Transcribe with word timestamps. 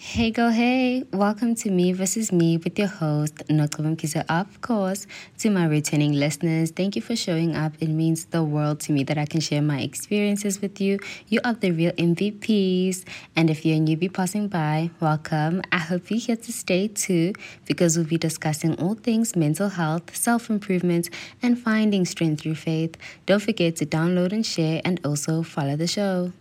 Hey 0.00 0.30
go 0.30 0.50
hey, 0.50 1.02
welcome 1.12 1.56
to 1.56 1.72
Me 1.72 1.92
versus 1.92 2.30
Me 2.30 2.56
with 2.56 2.78
your 2.78 2.86
host 2.86 3.34
Nokobam 3.48 3.98
Kisa. 3.98 4.24
Of 4.32 4.60
course, 4.60 5.08
to 5.38 5.50
my 5.50 5.66
returning 5.66 6.12
listeners, 6.12 6.70
thank 6.70 6.94
you 6.94 7.02
for 7.02 7.16
showing 7.16 7.56
up. 7.56 7.72
It 7.80 7.88
means 7.88 8.26
the 8.26 8.44
world 8.44 8.78
to 8.82 8.92
me 8.92 9.02
that 9.02 9.18
I 9.18 9.26
can 9.26 9.40
share 9.40 9.60
my 9.60 9.80
experiences 9.80 10.62
with 10.62 10.80
you. 10.80 11.00
You 11.26 11.40
are 11.44 11.52
the 11.52 11.72
real 11.72 11.90
MVPs. 11.90 13.04
And 13.34 13.50
if 13.50 13.66
you're 13.66 13.76
a 13.76 13.80
newbie 13.80 14.12
passing 14.12 14.46
by, 14.46 14.90
welcome. 15.00 15.62
I 15.72 15.78
hope 15.78 16.12
you're 16.12 16.20
here 16.20 16.36
to 16.36 16.52
stay 16.52 16.86
too, 16.86 17.32
because 17.66 17.96
we'll 17.96 18.06
be 18.06 18.18
discussing 18.18 18.80
all 18.80 18.94
things 18.94 19.34
mental 19.34 19.68
health, 19.68 20.16
self-improvement, 20.16 21.10
and 21.42 21.58
finding 21.58 22.04
strength 22.04 22.42
through 22.42 22.54
faith. 22.54 22.96
Don't 23.26 23.42
forget 23.42 23.74
to 23.76 23.84
download 23.84 24.30
and 24.30 24.46
share 24.46 24.80
and 24.84 25.00
also 25.04 25.42
follow 25.42 25.74
the 25.74 25.88
show. 25.88 26.32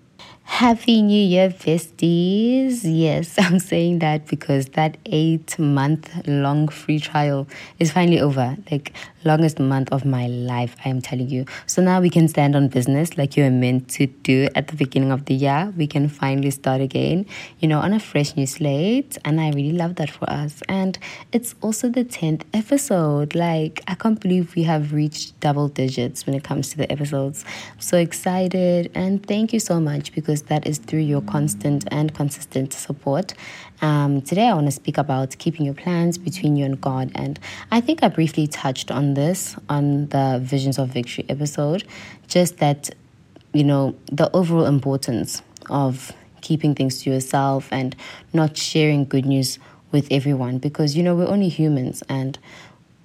Happy 0.47 1.01
New 1.03 1.21
Year, 1.21 1.49
besties. 1.49 2.79
Yes, 2.83 3.35
I'm 3.37 3.59
saying 3.59 3.99
that 3.99 4.25
because 4.27 4.67
that 4.69 4.97
eight 5.05 5.59
month 5.59 6.09
long 6.25 6.69
free 6.69 6.99
trial 6.99 7.47
is 7.79 7.91
finally 7.91 8.19
over. 8.19 8.57
Like, 8.71 8.93
longest 9.27 9.59
month 9.59 9.89
of 9.91 10.05
my 10.05 10.27
life, 10.27 10.75
I 10.83 10.89
am 10.89 11.01
telling 11.01 11.29
you. 11.29 11.45
So 11.65 11.81
now 11.81 11.99
we 12.01 12.09
can 12.09 12.27
stand 12.27 12.55
on 12.55 12.69
business 12.69 13.17
like 13.17 13.35
you 13.35 13.43
were 13.43 13.51
meant 13.51 13.89
to 13.97 14.07
do 14.07 14.47
at 14.55 14.69
the 14.69 14.75
beginning 14.75 15.11
of 15.11 15.25
the 15.25 15.33
year. 15.33 15.73
We 15.77 15.85
can 15.85 16.07
finally 16.07 16.51
start 16.51 16.81
again, 16.81 17.25
you 17.59 17.67
know, 17.67 17.79
on 17.79 17.93
a 17.93 17.99
fresh 17.99 18.35
new 18.35 18.47
slate. 18.47 19.17
And 19.25 19.39
I 19.39 19.49
really 19.49 19.77
love 19.83 19.95
that 19.95 20.09
for 20.09 20.29
us. 20.29 20.63
And 20.69 20.97
it's 21.31 21.55
also 21.61 21.89
the 21.89 22.05
10th 22.05 22.43
episode. 22.53 23.35
Like, 23.35 23.83
I 23.87 23.95
can't 23.95 24.19
believe 24.19 24.55
we 24.55 24.63
have 24.63 24.93
reached 24.93 25.39
double 25.41 25.67
digits 25.67 26.25
when 26.25 26.33
it 26.33 26.43
comes 26.43 26.69
to 26.69 26.77
the 26.77 26.91
episodes. 26.91 27.43
I'm 27.73 27.81
so 27.81 27.97
excited. 27.97 28.89
And 28.95 29.25
thank 29.25 29.53
you 29.53 29.59
so 29.59 29.79
much 29.79 30.13
because 30.13 30.43
that 30.43 30.65
is 30.65 30.77
through 30.77 31.05
your 31.13 31.21
constant 31.21 31.85
and 31.91 32.13
consistent 32.15 32.73
support. 32.73 33.33
Um, 33.81 34.21
today, 34.21 34.47
I 34.47 34.53
want 34.53 34.65
to 34.65 34.71
speak 34.71 34.97
about 34.97 35.37
keeping 35.37 35.65
your 35.65 35.75
plans 35.75 36.17
between 36.17 36.55
you 36.55 36.65
and 36.65 36.79
God. 36.81 37.11
And 37.13 37.39
I 37.71 37.79
think 37.79 38.01
I 38.03 38.07
briefly 38.07 38.47
touched 38.47 38.89
on 38.89 39.13
this 39.13 39.55
on 39.69 40.07
the 40.07 40.39
Visions 40.41 40.79
of 40.79 40.89
Victory 40.89 41.25
episode, 41.29 41.83
just 42.27 42.57
that, 42.57 42.89
you 43.53 43.63
know, 43.63 43.95
the 44.11 44.35
overall 44.35 44.65
importance 44.65 45.43
of 45.69 46.11
keeping 46.41 46.73
things 46.73 47.03
to 47.03 47.11
yourself 47.11 47.71
and 47.71 47.95
not 48.33 48.57
sharing 48.57 49.05
good 49.05 49.25
news 49.25 49.59
with 49.91 50.07
everyone 50.11 50.57
because, 50.57 50.97
you 50.97 51.03
know, 51.03 51.15
we're 51.15 51.27
only 51.27 51.49
humans 51.49 52.03
and 52.09 52.37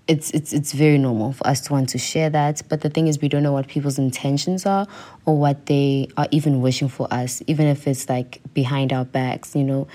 it's 0.09 0.33
it's 0.33 0.53
it's 0.53 0.73
very 0.73 0.99
normal 0.99 1.33
for 1.33 1.47
us 1.47 1.61
to 1.61 1.73
want 1.73 1.89
to 1.89 1.97
share 1.97 2.29
that 2.29 2.61
but 2.69 2.81
the 2.81 2.91
thing 2.91 3.07
is 3.07 3.21
we 3.21 3.29
don't 3.29 3.45
know 3.45 3.53
what 3.53 3.69
people's 3.69 3.99
intentions 3.99 4.67
are 4.67 4.87
or 5.27 5.39
what 5.39 5.67
they 5.67 6.09
are 6.17 6.27
even 6.33 6.61
wishing 6.61 6.89
for 6.89 7.07
us 7.15 7.41
even 7.47 7.69
if 7.69 7.87
it's 7.87 8.09
like 8.09 8.41
behind 8.53 8.93
our 8.93 9.05
backs 9.05 9.55
you 9.55 9.63
know 9.63 9.87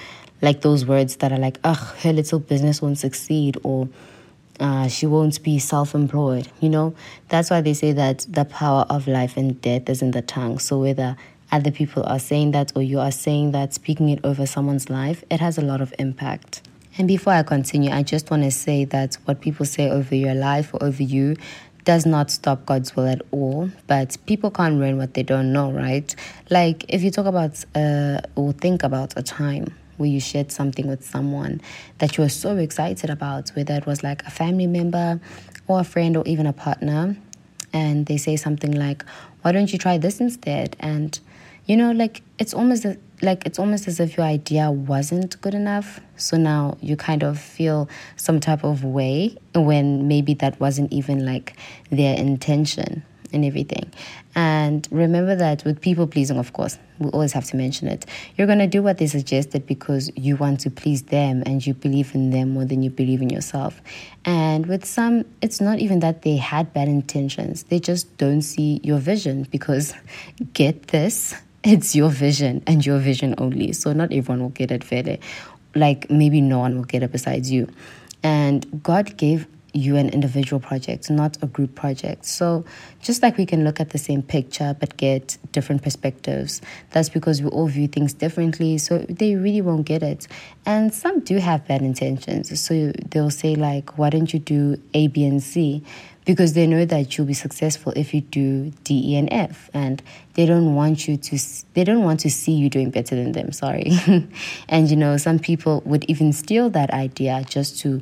like 0.42 0.62
those 0.62 0.86
words 0.86 1.18
that 1.18 1.32
are 1.32 1.40
like, 1.40 1.60
ugh, 1.64 1.96
her 2.02 2.14
little 2.14 2.40
business 2.40 2.82
won't 2.82 2.98
succeed 2.98 3.58
or 3.64 3.90
uh, 4.60 4.88
she 4.88 5.06
won't 5.06 5.42
be 5.44 5.60
self 5.60 5.94
employed. 5.94 6.48
You 6.60 6.70
know, 6.70 6.96
that's 7.30 7.50
why 7.50 7.62
they 7.62 7.74
say 7.74 7.92
that 7.94 8.26
the 8.30 8.46
power 8.46 8.86
of 8.90 9.08
life 9.08 9.38
and 9.38 9.60
death 9.62 9.90
is 9.90 10.02
in 10.02 10.12
the 10.12 10.22
tongue. 10.22 10.60
So 10.60 10.80
whether 10.80 11.16
other 11.52 11.72
people 11.72 12.04
are 12.04 12.20
saying 12.20 12.52
that 12.52 12.74
or 12.76 12.82
you 12.82 13.00
are 13.00 13.12
saying 13.12 13.52
that, 13.52 13.74
speaking 13.74 14.10
it 14.10 14.20
over 14.24 14.46
someone's 14.46 14.90
life, 14.90 15.24
it 15.30 15.40
has 15.40 15.58
a 15.58 15.62
lot 15.62 15.82
of 15.82 15.94
impact. 16.00 16.62
And 16.98 17.08
before 17.08 17.34
I 17.34 17.44
continue, 17.44 17.92
I 17.92 18.02
just 18.04 18.32
want 18.32 18.44
to 18.44 18.52
say 18.52 18.86
that 18.86 19.16
what 19.26 19.40
people 19.40 19.66
say 19.66 19.90
over 19.90 20.16
your 20.16 20.34
life 20.34 20.74
or 20.74 20.84
over 20.84 21.04
you 21.04 21.36
does 21.86 22.06
not 22.06 22.30
stop 22.32 22.66
God's 22.66 22.96
will 22.96 23.08
at 23.08 23.22
all. 23.32 23.70
But 23.86 24.18
people 24.26 24.52
can't 24.52 24.80
learn 24.80 24.98
what 24.98 25.14
they 25.14 25.24
don't 25.24 25.54
know, 25.54 25.72
right? 25.72 26.14
Like 26.50 26.86
if 26.90 27.04
you 27.04 27.12
talk 27.12 27.28
about 27.28 27.64
uh, 27.76 28.22
or 28.36 28.52
think 28.54 28.84
about 28.84 29.14
a 29.16 29.22
time 29.22 29.74
where 29.98 30.10
you 30.10 30.20
shared 30.20 30.52
something 30.52 30.88
with 30.88 31.06
someone 31.06 31.62
that 31.98 32.18
you 32.18 32.24
were 32.24 32.30
so 32.30 32.58
excited 32.58 33.10
about, 33.10 33.50
whether 33.50 33.76
it 33.76 33.86
was 33.86 34.04
like 34.04 34.24
a 34.24 34.32
family 34.32 34.68
member 34.68 35.20
or 35.68 35.82
a 35.82 35.84
friend 35.84 36.16
or 36.16 36.24
even 36.26 36.46
a 36.46 36.54
partner, 36.54 37.16
and 37.74 38.06
they 38.06 38.18
say 38.18 38.36
something 38.36 38.72
like, 38.72 39.04
"Why 39.42 39.52
don't 39.52 39.72
you 39.72 39.80
try 39.80 39.98
this 39.98 40.20
instead?" 40.20 40.76
and 40.80 41.20
you 41.68 41.76
know, 41.76 41.92
like 41.92 42.22
it's 42.40 42.54
almost 42.54 42.86
like 43.22 43.46
it's 43.46 43.60
almost 43.60 43.88
as 43.88 44.00
if 44.00 44.16
your 44.16 44.26
idea 44.26 44.72
wasn't 44.72 45.40
good 45.42 45.54
enough. 45.54 46.00
So 46.16 46.38
now 46.38 46.78
you 46.82 46.96
kind 46.96 47.24
of 47.24 47.38
feel 47.38 47.90
some 48.16 48.40
type 48.40 48.64
of 48.64 48.84
way 48.84 49.38
when 49.54 50.08
maybe 50.08 50.34
that 50.36 50.60
wasn't 50.60 50.94
even 50.94 51.26
like 51.26 51.54
their 51.90 52.16
intention 52.16 53.04
and 53.34 53.46
everything. 53.46 53.92
And 54.36 54.88
remember 54.92 55.36
that 55.36 55.64
with 55.66 55.82
people 55.82 56.08
pleasing, 56.08 56.38
of 56.38 56.54
course, 56.54 56.78
we 57.00 57.10
always 57.10 57.34
have 57.34 57.46
to 57.46 57.58
mention 57.58 57.88
it. 57.88 58.06
You're 58.36 58.48
going 58.48 58.60
to 58.60 58.68
do 58.68 58.84
what 58.84 58.98
they 58.98 59.08
suggested 59.08 59.66
because 59.66 60.12
you 60.16 60.36
want 60.36 60.60
to 60.62 60.70
please 60.70 61.04
them 61.04 61.44
and 61.46 61.66
you 61.66 61.74
believe 61.74 62.14
in 62.16 62.32
them 62.32 62.50
more 62.50 62.66
than 62.66 62.84
you 62.84 62.90
believe 62.90 63.22
in 63.22 63.30
yourself. 63.30 63.82
And 64.26 64.66
with 64.68 64.86
some, 64.86 65.26
it's 65.42 65.62
not 65.62 65.80
even 65.80 66.00
that 66.00 66.22
they 66.22 66.38
had 66.38 66.74
bad 66.74 66.88
intentions, 66.88 67.64
they 67.64 67.80
just 67.80 68.18
don't 68.18 68.42
see 68.42 68.80
your 68.84 69.00
vision 69.00 69.44
because, 69.44 69.94
get 70.54 70.88
this, 70.88 71.36
it's 71.64 71.96
your 71.96 72.10
vision 72.10 72.64
and 72.68 72.86
your 72.86 73.00
vision 73.00 73.36
only. 73.38 73.74
So 73.74 73.94
not 73.94 74.14
everyone 74.14 74.42
will 74.42 74.50
get 74.50 74.72
it, 74.72 74.84
fairly. 74.84 75.20
Like 75.76 76.10
maybe 76.10 76.42
no 76.42 76.60
one 76.60 76.76
will 76.78 76.86
get 76.86 77.04
it 77.04 77.12
besides 77.12 77.52
you. 77.52 77.68
And 78.24 78.82
God 78.84 79.18
gave 79.18 79.48
you 79.78 79.96
an 79.96 80.10
individual 80.10 80.60
project, 80.60 81.10
not 81.10 81.38
a 81.42 81.48
group 81.48 81.76
project. 81.76 82.26
So, 82.26 82.66
just 83.02 83.22
like 83.22 83.38
we 83.38 83.46
can 83.46 83.64
look 83.64 83.80
at 83.80 83.92
the 83.92 83.98
same 83.98 84.22
picture 84.22 84.76
but 84.80 84.98
get 84.98 85.38
different 85.52 85.84
perspectives, 85.84 86.62
that's 86.92 87.10
because 87.10 87.42
we 87.42 87.50
all 87.50 87.68
view 87.68 87.88
things 87.88 88.14
differently. 88.14 88.78
So, 88.78 89.00
they 89.10 89.36
really 89.36 89.62
won't 89.62 89.86
get 89.86 90.04
it. 90.04 90.28
And 90.66 90.94
some 90.94 91.20
do 91.22 91.38
have 91.38 91.68
bad 91.68 91.82
intentions. 91.82 92.60
So, 92.60 92.92
they'll 93.10 93.30
say, 93.30 93.56
like, 93.56 93.98
why 93.98 94.10
don't 94.10 94.34
you 94.34 94.40
do 94.40 94.82
A, 94.94 95.08
B, 95.08 95.26
and 95.26 95.42
C? 95.42 95.84
Because 96.26 96.54
they 96.54 96.68
know 96.68 96.84
that 96.84 97.18
you'll 97.18 97.28
be 97.28 97.34
successful 97.34 97.94
if 97.96 98.14
you 98.14 98.20
do 98.20 98.74
D, 98.84 99.14
E, 99.14 99.16
and 99.16 99.32
F. 99.32 99.70
And 99.74 100.02
they 100.34 100.46
don't 100.46 100.76
want 100.76 101.08
you 101.08 101.16
to, 101.16 101.40
they 101.74 101.86
don't 101.86 102.04
want 102.04 102.20
to 102.22 102.30
see 102.30 102.52
you 102.52 102.70
doing 102.70 102.90
better 102.90 103.16
than 103.16 103.32
them. 103.32 103.54
Sorry. 103.54 103.92
and, 104.68 104.90
you 104.90 104.98
know, 104.98 105.16
some 105.16 105.40
people 105.40 105.82
would 105.86 106.04
even 106.10 106.34
steal 106.34 106.70
that 106.72 106.92
idea 106.92 107.46
just 107.48 107.80
to 107.80 108.02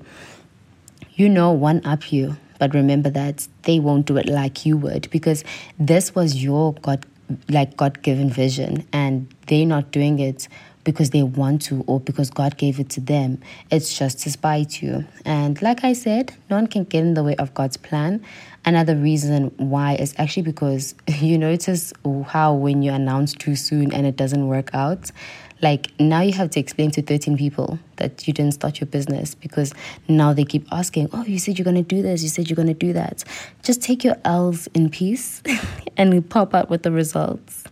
you 1.15 1.29
know, 1.29 1.51
one 1.51 1.85
up 1.85 2.11
you. 2.11 2.37
But 2.59 2.73
remember 2.73 3.09
that 3.09 3.47
they 3.63 3.79
won't 3.79 4.05
do 4.05 4.17
it 4.17 4.27
like 4.27 4.65
you 4.65 4.77
would 4.77 5.09
because 5.11 5.43
this 5.77 6.15
was 6.15 6.41
your 6.41 6.73
God, 6.75 7.05
like 7.49 7.75
God 7.75 8.01
given 8.01 8.29
vision, 8.29 8.87
and 8.93 9.33
they're 9.47 9.65
not 9.65 9.91
doing 9.91 10.19
it 10.19 10.47
because 10.85 11.09
they 11.09 11.23
want 11.23 11.63
to 11.63 11.83
or 11.87 11.99
because 11.99 12.29
God 12.29 12.57
gave 12.57 12.79
it 12.79 12.89
to 12.91 13.01
them. 13.01 13.41
It's 13.71 13.97
just 13.97 14.19
to 14.21 14.31
spite 14.31 14.81
you. 14.81 15.05
And 15.25 15.61
like 15.61 15.83
I 15.83 15.91
said, 15.93 16.33
no 16.49 16.55
one 16.55 16.67
can 16.67 16.85
get 16.85 17.01
in 17.01 17.15
the 17.15 17.23
way 17.23 17.35
of 17.35 17.53
God's 17.53 17.75
plan. 17.75 18.23
Another 18.63 18.95
reason 18.95 19.51
why 19.57 19.95
is 19.95 20.15
actually 20.17 20.43
because 20.43 20.95
you 21.07 21.37
notice 21.37 21.91
how 22.27 22.53
when 22.53 22.83
you 22.83 22.93
announce 22.93 23.33
too 23.33 23.55
soon 23.55 23.91
and 23.91 24.05
it 24.05 24.15
doesn't 24.15 24.47
work 24.47 24.69
out, 24.73 25.11
like 25.65 25.99
now 25.99 26.21
you 26.21 26.31
have 26.31 26.51
to 26.51 26.59
explain 26.59 26.91
to 26.91 27.01
13 27.01 27.37
people 27.37 27.79
that 27.95 28.27
you 28.27 28.33
didn't 28.33 28.51
start 28.51 28.79
your 28.79 28.85
business 28.85 29.33
because 29.33 29.73
now 30.07 30.31
they 30.31 30.45
keep 30.45 30.67
asking, 30.71 31.09
Oh, 31.11 31.23
you 31.23 31.39
said 31.39 31.57
you're 31.57 31.63
going 31.63 31.75
to 31.75 31.81
do 31.81 32.03
this, 32.03 32.21
you 32.21 32.29
said 32.29 32.47
you're 32.47 32.55
going 32.55 32.67
to 32.67 32.75
do 32.75 32.93
that. 32.93 33.23
Just 33.63 33.81
take 33.81 34.03
your 34.03 34.15
L's 34.23 34.67
in 34.75 34.89
peace 34.89 35.41
and 35.97 36.29
pop 36.29 36.53
out 36.53 36.69
with 36.69 36.83
the 36.83 36.91
results. 36.91 37.64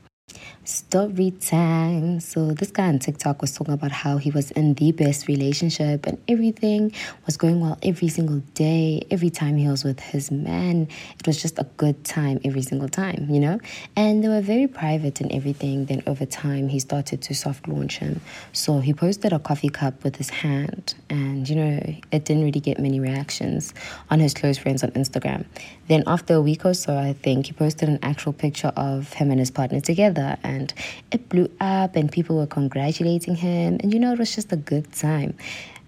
Story 0.66 1.31
time. 1.31 2.22
So 2.22 2.53
this 2.53 2.72
guy 2.72 2.88
on 2.88 2.97
TikTok 2.97 3.41
was 3.41 3.51
talking 3.51 3.74
about 3.74 3.91
how 3.91 4.16
he 4.16 4.31
was 4.31 4.50
in 4.51 4.75
the 4.75 4.94
best 4.94 5.28
relationship 5.28 6.07
and 6.07 6.18
everything 6.29 6.94
was 7.25 7.35
going 7.35 7.59
well 7.59 7.78
every 7.84 8.07
single 8.07 8.40
day. 8.53 9.06
Every 9.12 9.29
time 9.29 9.57
he 9.57 9.68
was 9.68 9.84
with 9.84 10.00
his 10.00 10.31
man, 10.31 10.88
it 11.19 11.28
was 11.28 11.41
just 11.41 11.59
a 11.59 11.66
good 11.75 12.06
time 12.06 12.40
every 12.46 12.62
single 12.62 12.88
time, 12.88 13.28
you 13.29 13.41
know? 13.41 13.59
And 13.97 14.23
they 14.23 14.29
were 14.29 14.40
very 14.40 14.68
private 14.68 15.19
and 15.19 15.34
everything. 15.34 15.85
Then 15.88 16.02
over 16.07 16.25
time, 16.25 16.69
he 16.69 16.79
started 16.79 17.22
to 17.23 17.35
soft 17.35 17.68
launch 17.68 17.97
him. 17.97 18.22
So 18.53 18.79
he 18.79 18.94
posted 18.94 19.34
a 19.34 19.40
coffee 19.40 19.68
cup 19.68 20.02
with 20.06 20.16
his 20.16 20.29
hand, 20.29 20.96
and 21.09 21.49
you 21.49 21.58
know, 21.58 21.96
it 22.11 22.23
didn't 22.23 22.46
really 22.46 22.61
get 22.61 22.79
many 22.79 23.02
reactions 23.02 23.73
on 24.09 24.22
his 24.22 24.34
close 24.34 24.58
friends 24.58 24.82
on 24.82 24.91
Instagram. 24.91 25.46
Then 25.88 26.03
after 26.08 26.35
a 26.35 26.41
week 26.41 26.66
or 26.66 26.74
so, 26.74 26.97
I 26.97 27.14
think 27.14 27.47
he 27.47 27.53
posted 27.53 27.90
an 27.90 28.00
actual 28.02 28.34
picture 28.34 28.72
of 28.76 29.14
him 29.14 29.32
and 29.32 29.40
his 29.40 29.52
partner 29.52 29.82
together 29.82 30.38
and 30.44 30.74
it 31.12 31.30
blew 31.30 31.50
up 31.59 31.96
and 31.96 32.12
people 32.12 32.38
were 32.38 32.47
congratulating 32.47 33.35
him 33.35 33.78
and 33.82 33.94
you 33.94 34.00
know 34.00 34.14
it 34.14 34.20
was 34.20 34.34
just 34.34 34.52
a 34.52 34.58
good 34.58 34.91
time 34.94 35.35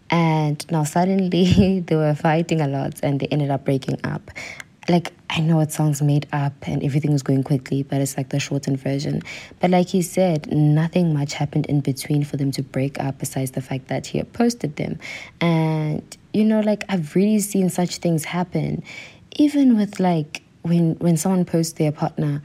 and 0.09 0.69
now 0.71 0.83
suddenly 0.83 1.79
they 1.87 1.95
were 1.95 2.13
fighting 2.13 2.61
a 2.61 2.67
lot 2.67 2.99
and 3.03 3.19
they 3.19 3.27
ended 3.27 3.49
up 3.49 3.65
breaking 3.65 3.99
up 4.03 4.31
like 4.87 5.13
I 5.29 5.39
know 5.39 5.59
it 5.61 5.71
sounds 5.71 6.01
made 6.01 6.27
up 6.31 6.53
and 6.67 6.83
everything 6.83 7.11
is 7.13 7.23
going 7.23 7.43
quickly, 7.43 7.83
but 7.83 8.01
it's 8.01 8.17
like 8.17 8.29
the 8.29 8.39
shortened 8.39 8.79
version. 8.79 9.21
But 9.59 9.71
like 9.71 9.89
he 9.89 10.01
said, 10.01 10.51
nothing 10.51 11.13
much 11.13 11.33
happened 11.33 11.65
in 11.65 11.81
between 11.81 12.23
for 12.23 12.37
them 12.37 12.51
to 12.51 12.61
break 12.61 12.99
up 12.99 13.17
besides 13.17 13.51
the 13.51 13.61
fact 13.61 13.87
that 13.87 14.05
he 14.07 14.21
posted 14.23 14.75
them. 14.75 14.99
And 15.41 16.03
you 16.33 16.43
know, 16.43 16.59
like 16.59 16.83
I've 16.87 17.15
really 17.15 17.39
seen 17.39 17.69
such 17.69 17.97
things 17.97 18.25
happen. 18.25 18.83
Even 19.35 19.77
with 19.77 19.99
like 19.99 20.41
when 20.61 20.95
when 20.95 21.17
someone 21.17 21.45
posts 21.45 21.73
their 21.73 21.91
partner 21.91 22.41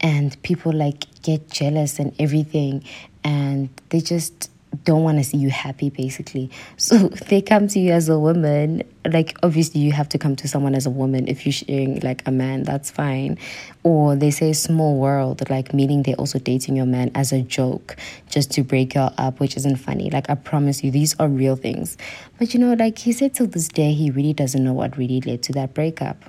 and 0.00 0.40
people 0.42 0.72
like 0.72 1.06
get 1.22 1.50
jealous 1.50 1.98
and 1.98 2.14
everything 2.18 2.84
and 3.22 3.68
they 3.88 4.00
just 4.00 4.50
don't 4.84 5.02
want 5.02 5.18
to 5.18 5.24
see 5.24 5.36
you 5.36 5.50
happy 5.50 5.90
basically. 5.90 6.50
So 6.76 6.96
they 7.28 7.42
come 7.42 7.68
to 7.68 7.78
you 7.78 7.92
as 7.92 8.08
a 8.08 8.18
woman 8.18 8.82
like 9.06 9.36
obviously 9.42 9.80
you 9.80 9.92
have 9.92 10.08
to 10.08 10.18
come 10.18 10.34
to 10.36 10.48
someone 10.48 10.74
as 10.74 10.86
a 10.86 10.90
woman 10.90 11.28
if 11.28 11.44
you're 11.44 11.52
sharing 11.52 12.00
like 12.00 12.26
a 12.26 12.30
man 12.30 12.62
that's 12.62 12.90
fine. 12.90 13.38
Or 13.82 14.16
they 14.16 14.30
say 14.30 14.52
small 14.52 14.96
world 14.96 15.48
like 15.50 15.74
meaning 15.74 16.02
they're 16.02 16.14
also 16.16 16.38
dating 16.38 16.76
your 16.76 16.86
man 16.86 17.10
as 17.14 17.32
a 17.32 17.42
joke 17.42 17.96
just 18.30 18.50
to 18.52 18.62
break 18.62 18.94
you 18.94 19.02
up 19.02 19.40
which 19.40 19.56
isn't 19.56 19.76
funny. 19.76 20.10
Like 20.10 20.30
i 20.30 20.34
promise 20.34 20.82
you 20.82 20.90
these 20.90 21.14
are 21.20 21.28
real 21.28 21.56
things. 21.56 21.96
But 22.38 22.54
you 22.54 22.60
know 22.60 22.74
like 22.74 22.98
he 22.98 23.12
said 23.12 23.34
till 23.34 23.46
this 23.46 23.68
day 23.68 23.92
he 23.92 24.10
really 24.10 24.32
doesn't 24.32 24.62
know 24.62 24.72
what 24.72 24.96
really 24.96 25.20
led 25.20 25.42
to 25.44 25.52
that 25.52 25.74
breakup. 25.74 26.22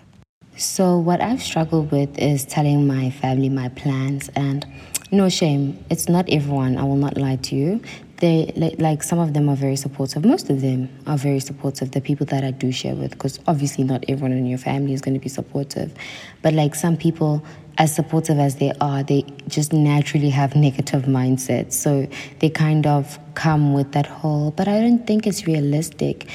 So 0.58 0.98
what 0.98 1.22
i've 1.22 1.42
struggled 1.42 1.92
with 1.92 2.18
is 2.18 2.46
telling 2.46 2.88
my 2.88 3.10
family 3.10 3.50
my 3.50 3.70
plans 3.70 4.30
and 4.36 4.66
no 5.12 5.30
shame 5.30 5.84
it's 5.90 6.10
not 6.10 6.26
everyone 6.30 6.78
i 6.78 6.84
will 6.84 6.96
not 6.96 7.18
lie 7.18 7.36
to 7.36 7.56
you 7.56 7.82
they 8.26 8.52
like, 8.56 8.76
like 8.80 9.04
some 9.04 9.20
of 9.20 9.34
them 9.36 9.48
are 9.50 9.56
very 9.56 9.76
supportive. 9.76 10.26
Most 10.26 10.50
of 10.50 10.62
them 10.62 10.90
are 11.06 11.18
very 11.18 11.40
supportive 11.40 11.92
the 11.92 12.02
people 12.02 12.26
that 12.28 12.44
i 12.44 12.52
do 12.52 12.72
share 12.72 12.96
with 12.96 13.12
because 13.12 13.40
obviously 13.48 13.84
not 13.84 14.04
everyone 14.08 14.32
in 14.32 14.48
your 14.48 14.58
family 14.58 14.94
is 14.94 15.02
going 15.02 15.14
to 15.14 15.20
be 15.20 15.30
supportive. 15.30 15.94
But 16.42 16.54
like 16.54 16.74
some 16.74 16.98
people 16.98 17.46
as 17.78 17.94
supportive 17.94 18.40
as 18.40 18.56
they 18.56 18.72
are 18.80 19.04
they 19.04 19.22
just 19.48 19.74
naturally 19.74 20.32
have 20.32 20.56
negative 20.56 21.04
mindsets. 21.04 21.74
So 21.74 22.08
they 22.40 22.50
kind 22.50 22.88
of 22.88 23.20
come 23.36 23.74
with 23.74 23.92
that 23.92 24.08
whole 24.08 24.52
but 24.52 24.66
i 24.70 24.80
don't 24.80 25.06
think 25.06 25.28
it's 25.28 25.46
realistic 25.46 26.26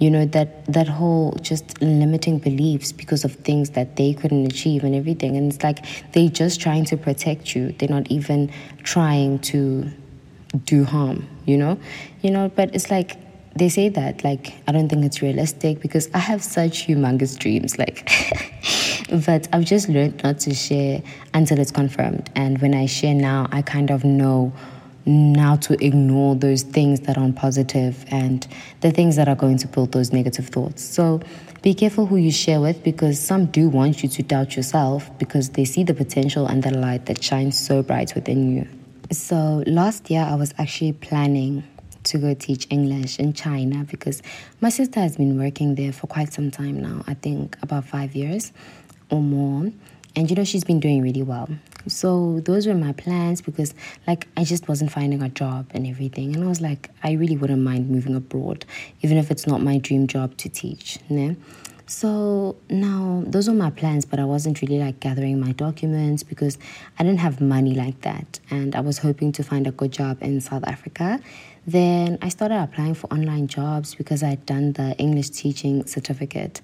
you 0.00 0.10
know 0.10 0.24
that 0.26 0.64
that 0.66 0.88
whole 0.88 1.32
just 1.42 1.80
limiting 1.82 2.38
beliefs 2.38 2.90
because 2.90 3.24
of 3.24 3.32
things 3.48 3.70
that 3.70 3.96
they 3.96 4.14
couldn't 4.14 4.46
achieve 4.46 4.82
and 4.82 4.94
everything. 4.94 5.36
And 5.36 5.52
it's 5.52 5.62
like 5.62 5.84
they're 6.12 6.30
just 6.30 6.58
trying 6.58 6.86
to 6.86 6.96
protect 6.96 7.54
you. 7.54 7.72
They're 7.72 7.94
not 7.98 8.10
even 8.10 8.50
trying 8.82 9.40
to 9.50 9.90
do 10.64 10.84
harm, 10.84 11.26
you 11.46 11.56
know? 11.56 11.78
You 12.22 12.30
know, 12.30 12.50
but 12.54 12.74
it's 12.74 12.90
like 12.90 13.16
they 13.56 13.68
say 13.68 13.88
that, 13.90 14.22
like, 14.22 14.54
I 14.68 14.72
don't 14.72 14.88
think 14.88 15.04
it's 15.04 15.22
realistic 15.22 15.80
because 15.80 16.08
I 16.14 16.18
have 16.18 16.42
such 16.42 16.86
humongous 16.86 17.38
dreams, 17.38 17.78
like, 17.78 18.08
but 19.26 19.48
I've 19.52 19.64
just 19.64 19.88
learned 19.88 20.22
not 20.22 20.38
to 20.40 20.54
share 20.54 21.02
until 21.34 21.58
it's 21.58 21.72
confirmed. 21.72 22.30
And 22.34 22.60
when 22.60 22.74
I 22.74 22.86
share 22.86 23.14
now, 23.14 23.48
I 23.50 23.62
kind 23.62 23.90
of 23.90 24.04
know 24.04 24.52
now 25.06 25.56
to 25.56 25.84
ignore 25.84 26.36
those 26.36 26.62
things 26.62 27.00
that 27.00 27.18
aren't 27.18 27.34
positive 27.36 28.04
and 28.08 28.46
the 28.80 28.90
things 28.90 29.16
that 29.16 29.28
are 29.28 29.34
going 29.34 29.58
to 29.58 29.66
build 29.66 29.92
those 29.92 30.12
negative 30.12 30.48
thoughts. 30.48 30.84
So 30.84 31.20
be 31.62 31.74
careful 31.74 32.06
who 32.06 32.16
you 32.16 32.30
share 32.30 32.60
with 32.60 32.82
because 32.82 33.18
some 33.18 33.46
do 33.46 33.68
want 33.68 34.02
you 34.02 34.08
to 34.10 34.22
doubt 34.22 34.56
yourself 34.56 35.10
because 35.18 35.50
they 35.50 35.64
see 35.64 35.84
the 35.84 35.94
potential 35.94 36.46
and 36.46 36.62
the 36.62 36.70
light 36.70 37.06
that 37.06 37.22
shines 37.22 37.58
so 37.58 37.82
bright 37.82 38.14
within 38.14 38.54
you. 38.56 38.79
So 39.12 39.64
last 39.66 40.08
year, 40.08 40.22
I 40.22 40.36
was 40.36 40.54
actually 40.56 40.92
planning 40.92 41.64
to 42.04 42.18
go 42.18 42.32
teach 42.32 42.68
English 42.70 43.18
in 43.18 43.32
China 43.32 43.84
because 43.84 44.22
my 44.60 44.68
sister 44.68 45.00
has 45.00 45.16
been 45.16 45.36
working 45.36 45.74
there 45.74 45.92
for 45.92 46.06
quite 46.06 46.32
some 46.32 46.52
time 46.52 46.80
now. 46.80 47.02
I 47.08 47.14
think 47.14 47.56
about 47.60 47.84
five 47.84 48.14
years 48.14 48.52
or 49.10 49.20
more. 49.20 49.72
And 50.14 50.30
you 50.30 50.36
know, 50.36 50.44
she's 50.44 50.62
been 50.62 50.78
doing 50.78 51.02
really 51.02 51.24
well. 51.24 51.48
So 51.88 52.38
those 52.40 52.68
were 52.68 52.74
my 52.74 52.92
plans 52.92 53.40
because 53.40 53.74
like 54.06 54.28
I 54.36 54.44
just 54.44 54.68
wasn't 54.68 54.92
finding 54.92 55.22
a 55.22 55.28
job 55.28 55.66
and 55.72 55.88
everything. 55.88 56.34
And 56.36 56.44
I 56.44 56.46
was 56.46 56.60
like, 56.60 56.88
I 57.02 57.12
really 57.12 57.36
wouldn't 57.36 57.62
mind 57.62 57.90
moving 57.90 58.14
abroad, 58.14 58.64
even 59.02 59.16
if 59.18 59.32
it's 59.32 59.46
not 59.46 59.60
my 59.60 59.78
dream 59.78 60.06
job 60.06 60.36
to 60.36 60.48
teach. 60.48 61.00
You 61.08 61.16
know? 61.16 61.36
So 61.90 62.54
now 62.70 63.24
those 63.26 63.48
were 63.48 63.54
my 63.54 63.70
plans, 63.70 64.04
but 64.04 64.20
I 64.20 64.24
wasn't 64.24 64.62
really 64.62 64.78
like 64.78 65.00
gathering 65.00 65.40
my 65.40 65.50
documents 65.50 66.22
because 66.22 66.56
I 66.96 67.02
didn't 67.02 67.18
have 67.18 67.40
money 67.40 67.74
like 67.74 68.02
that. 68.02 68.38
And 68.48 68.76
I 68.76 68.80
was 68.80 68.98
hoping 68.98 69.32
to 69.32 69.42
find 69.42 69.66
a 69.66 69.72
good 69.72 69.90
job 69.90 70.22
in 70.22 70.40
South 70.40 70.62
Africa. 70.68 71.18
Then 71.66 72.16
I 72.22 72.28
started 72.28 72.62
applying 72.62 72.94
for 72.94 73.12
online 73.12 73.48
jobs 73.48 73.96
because 73.96 74.22
I 74.22 74.28
had 74.28 74.46
done 74.46 74.74
the 74.74 74.96
English 74.98 75.30
teaching 75.30 75.84
certificate. 75.84 76.60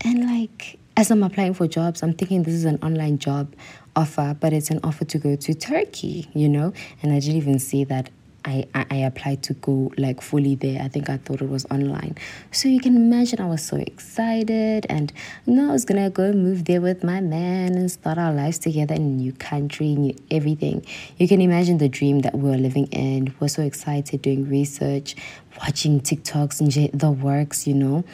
And 0.00 0.24
like, 0.24 0.78
as 0.96 1.10
I'm 1.10 1.22
applying 1.22 1.52
for 1.52 1.66
jobs, 1.66 2.02
I'm 2.02 2.14
thinking 2.14 2.44
this 2.44 2.54
is 2.54 2.64
an 2.64 2.78
online 2.82 3.18
job 3.18 3.54
offer, 3.94 4.34
but 4.40 4.54
it's 4.54 4.70
an 4.70 4.80
offer 4.82 5.04
to 5.04 5.18
go 5.18 5.36
to 5.36 5.54
Turkey, 5.54 6.30
you 6.32 6.48
know? 6.48 6.72
And 7.02 7.12
I 7.12 7.20
didn't 7.20 7.36
even 7.36 7.58
see 7.58 7.84
that 7.84 8.08
I, 8.44 8.66
I, 8.74 8.96
applied 8.96 9.42
to 9.44 9.54
go 9.54 9.90
like 9.96 10.20
fully 10.20 10.54
there. 10.54 10.82
I 10.82 10.88
think 10.88 11.08
I 11.08 11.16
thought 11.16 11.40
it 11.40 11.48
was 11.48 11.64
online. 11.70 12.16
So 12.52 12.68
you 12.68 12.78
can 12.78 12.94
imagine 12.94 13.40
I 13.40 13.46
was 13.46 13.62
so 13.62 13.78
excited 13.78 14.86
and 14.90 15.12
know 15.46 15.70
I 15.70 15.72
was 15.72 15.84
gonna 15.86 16.10
go 16.10 16.32
move 16.32 16.66
there 16.66 16.80
with 16.82 17.02
my 17.02 17.20
man 17.20 17.74
and 17.74 17.90
start 17.90 18.18
our 18.18 18.32
lives 18.32 18.58
together 18.58 18.94
in 18.94 19.02
a 19.02 19.04
new 19.04 19.32
country, 19.32 19.94
new 19.94 20.14
everything. 20.30 20.84
You 21.16 21.26
can 21.26 21.40
imagine 21.40 21.78
the 21.78 21.88
dream 21.88 22.20
that 22.20 22.34
we 22.34 22.50
were 22.50 22.58
living 22.58 22.86
in. 22.88 23.26
We 23.26 23.32
we're 23.40 23.48
so 23.48 23.62
excited 23.62 24.20
doing 24.20 24.48
research, 24.48 25.16
watching 25.60 26.00
TikToks 26.00 26.60
and 26.60 27.00
the 27.00 27.10
works, 27.10 27.66
you 27.66 27.74
know. 27.74 28.04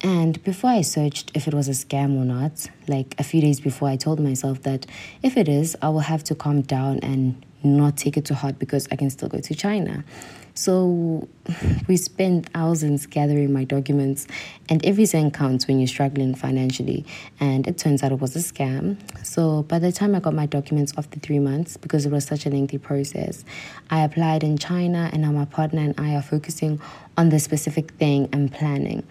And 0.00 0.42
before 0.44 0.70
I 0.70 0.82
searched 0.82 1.32
if 1.34 1.48
it 1.48 1.54
was 1.54 1.68
a 1.68 1.72
scam 1.72 2.16
or 2.16 2.24
not, 2.24 2.68
like 2.86 3.14
a 3.18 3.24
few 3.24 3.40
days 3.40 3.60
before, 3.60 3.88
I 3.88 3.96
told 3.96 4.20
myself 4.20 4.62
that 4.62 4.86
if 5.22 5.36
it 5.36 5.48
is, 5.48 5.76
I 5.82 5.88
will 5.88 6.00
have 6.00 6.22
to 6.24 6.34
calm 6.34 6.62
down 6.62 7.00
and 7.00 7.44
not 7.64 7.96
take 7.96 8.16
it 8.16 8.24
to 8.26 8.34
heart 8.34 8.58
because 8.58 8.86
I 8.92 8.96
can 8.96 9.10
still 9.10 9.28
go 9.28 9.40
to 9.40 9.54
China. 9.54 10.04
So 10.54 11.28
we 11.86 11.96
spent 11.96 12.48
thousands 12.50 13.06
gathering 13.06 13.52
my 13.52 13.62
documents, 13.62 14.26
and 14.68 14.84
every 14.84 15.06
cent 15.06 15.32
counts 15.32 15.68
when 15.68 15.78
you're 15.78 15.86
struggling 15.86 16.34
financially. 16.34 17.06
And 17.38 17.66
it 17.68 17.78
turns 17.78 18.02
out 18.02 18.10
it 18.10 18.20
was 18.20 18.34
a 18.34 18.40
scam. 18.40 18.96
So 19.24 19.62
by 19.62 19.78
the 19.78 19.92
time 19.92 20.16
I 20.16 20.20
got 20.20 20.34
my 20.34 20.46
documents 20.46 20.92
after 20.96 21.20
three 21.20 21.38
months, 21.38 21.76
because 21.76 22.06
it 22.06 22.12
was 22.12 22.24
such 22.24 22.44
a 22.44 22.50
lengthy 22.50 22.78
process, 22.78 23.44
I 23.90 24.02
applied 24.02 24.42
in 24.42 24.58
China, 24.58 25.10
and 25.12 25.22
now 25.22 25.30
my 25.30 25.44
partner 25.44 25.80
and 25.80 25.94
I 25.98 26.16
are 26.16 26.22
focusing 26.22 26.80
on 27.16 27.28
the 27.28 27.38
specific 27.38 27.92
thing 27.92 28.28
and 28.32 28.52
planning 28.52 29.04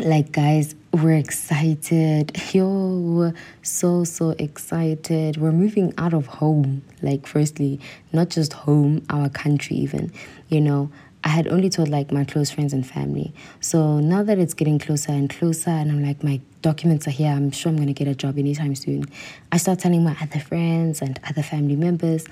like 0.00 0.32
guys 0.32 0.74
we're 0.92 1.16
excited. 1.16 2.36
Yo 2.52 2.66
we're 2.68 3.34
so 3.62 4.04
so 4.04 4.30
excited. 4.38 5.36
We're 5.36 5.52
moving 5.52 5.92
out 5.98 6.14
of 6.14 6.26
home. 6.26 6.82
Like 7.02 7.26
firstly 7.26 7.80
not 8.12 8.30
just 8.30 8.52
home 8.52 9.04
our 9.10 9.28
country 9.28 9.76
even. 9.76 10.12
You 10.48 10.60
know 10.60 10.90
i 11.22 11.28
had 11.28 11.46
only 11.48 11.68
told 11.68 11.90
like 11.90 12.10
my 12.10 12.24
close 12.24 12.50
friends 12.50 12.72
and 12.72 12.86
family. 12.86 13.34
So 13.60 14.00
now 14.00 14.22
that 14.22 14.38
it's 14.38 14.54
getting 14.54 14.78
closer 14.78 15.12
and 15.12 15.28
closer 15.28 15.70
and 15.70 15.90
i'm 15.92 16.02
like 16.02 16.24
my 16.24 16.40
documents 16.62 17.06
are 17.06 17.12
here 17.12 17.30
i'm 17.30 17.50
sure 17.50 17.70
i'm 17.70 17.76
going 17.76 17.88
to 17.88 17.94
get 17.94 18.08
a 18.08 18.14
job 18.14 18.38
anytime 18.38 18.74
soon. 18.74 19.04
I 19.52 19.58
start 19.58 19.80
telling 19.80 20.02
my 20.02 20.16
other 20.20 20.40
friends 20.40 21.02
and 21.02 21.20
other 21.28 21.42
family 21.42 21.76
members 21.76 22.24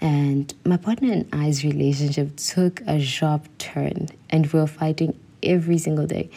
and 0.00 0.52
my 0.64 0.76
partner 0.76 1.12
and 1.12 1.28
i's 1.32 1.62
relationship 1.62 2.36
took 2.36 2.80
a 2.82 3.00
sharp 3.00 3.46
turn 3.58 4.08
and 4.30 4.52
we 4.52 4.58
were 4.58 4.66
fighting 4.66 5.16
every 5.42 5.78
single 5.78 6.06
day 6.06 6.30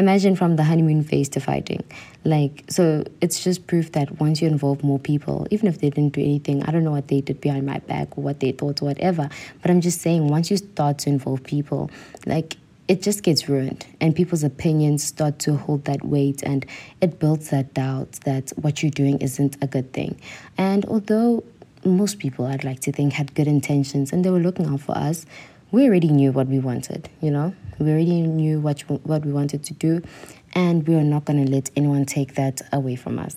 imagine 0.00 0.34
from 0.34 0.56
the 0.56 0.64
honeymoon 0.64 1.02
phase 1.04 1.28
to 1.30 1.40
fighting. 1.40 1.82
Like 2.24 2.64
so 2.68 3.04
it's 3.20 3.42
just 3.44 3.66
proof 3.66 3.92
that 3.92 4.08
once 4.20 4.42
you 4.42 4.48
involve 4.48 4.82
more 4.82 4.98
people 4.98 5.46
even 5.50 5.66
if 5.68 5.80
they 5.80 5.90
didn't 5.90 6.12
do 6.12 6.20
anything 6.20 6.62
i 6.64 6.70
don't 6.70 6.84
know 6.84 6.90
what 6.98 7.08
they 7.08 7.20
did 7.22 7.40
behind 7.40 7.64
my 7.64 7.78
back 7.80 8.08
or 8.16 8.22
what 8.22 8.40
they 8.40 8.52
thought 8.52 8.82
or 8.82 8.86
whatever 8.86 9.28
but 9.62 9.70
i'm 9.70 9.80
just 9.80 10.00
saying 10.02 10.28
once 10.28 10.50
you 10.50 10.58
start 10.58 10.98
to 10.98 11.08
involve 11.08 11.42
people 11.44 11.90
like 12.26 12.56
it 12.90 13.02
just 13.02 13.22
gets 13.22 13.48
ruined 13.48 13.86
and 14.00 14.16
people's 14.16 14.42
opinions 14.42 15.04
start 15.04 15.38
to 15.38 15.56
hold 15.56 15.84
that 15.84 16.04
weight 16.04 16.42
and 16.42 16.66
it 17.00 17.20
builds 17.20 17.50
that 17.50 17.72
doubt 17.72 18.10
that 18.24 18.50
what 18.56 18.82
you're 18.82 18.90
doing 18.90 19.16
isn't 19.18 19.56
a 19.62 19.68
good 19.68 19.92
thing. 19.92 20.20
And 20.58 20.84
although 20.86 21.44
most 21.84 22.18
people 22.18 22.44
i'd 22.46 22.64
like 22.64 22.80
to 22.80 22.92
think 22.92 23.12
had 23.14 23.34
good 23.34 23.46
intentions 23.46 24.12
and 24.12 24.24
they 24.24 24.30
were 24.30 24.40
looking 24.40 24.66
out 24.66 24.80
for 24.80 24.98
us 24.98 25.24
we 25.72 25.86
already 25.86 26.08
knew 26.08 26.32
what 26.32 26.48
we 26.48 26.58
wanted, 26.58 27.08
you 27.20 27.30
know? 27.30 27.54
We 27.78 27.90
already 27.90 28.22
knew 28.22 28.60
what, 28.60 28.80
what 29.04 29.24
we 29.24 29.32
wanted 29.32 29.64
to 29.64 29.74
do, 29.74 30.02
and 30.54 30.86
we 30.86 30.94
were 30.94 31.02
not 31.02 31.24
going 31.24 31.44
to 31.44 31.50
let 31.50 31.70
anyone 31.76 32.04
take 32.04 32.34
that 32.34 32.60
away 32.72 32.96
from 32.96 33.18
us. 33.18 33.36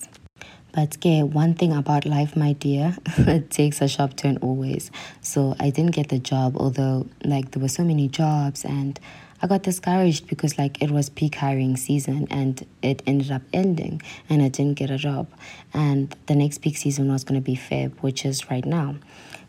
But 0.74 0.96
okay, 0.96 1.22
one 1.22 1.54
thing 1.54 1.72
about 1.72 2.06
life, 2.06 2.36
my 2.36 2.54
dear, 2.54 2.98
it 3.18 3.52
takes 3.52 3.80
a 3.80 3.88
sharp 3.88 4.16
turn 4.16 4.38
always. 4.38 4.90
So 5.22 5.56
I 5.60 5.70
didn't 5.70 5.92
get 5.92 6.10
the 6.10 6.18
job, 6.18 6.58
although 6.58 7.08
like 7.24 7.52
there 7.52 7.62
were 7.62 7.70
so 7.70 7.84
many 7.84 8.08
jobs, 8.08 8.66
and 8.66 9.00
I 9.44 9.48
got 9.48 9.62
discouraged 9.62 10.26
because 10.26 10.58
like 10.58 10.82
it 10.82 10.90
was 10.90 11.10
peak 11.10 11.36
hiring 11.36 11.78
season, 11.78 12.28
and 12.32 12.66
it 12.82 13.04
ended 13.06 13.32
up 13.32 13.44
ending, 13.54 14.02
and 14.30 14.42
I 14.42 14.48
didn't 14.48 14.74
get 14.74 14.90
a 14.90 14.98
job. 14.98 15.28
And 15.76 16.16
the 16.26 16.36
next 16.36 16.64
peak 16.64 16.76
season 16.78 17.12
was 17.12 17.24
to 17.26 17.40
be 17.40 17.56
Feb, 17.56 17.94
which 18.02 18.26
is 18.26 18.50
right 18.50 18.66
now. 18.66 18.96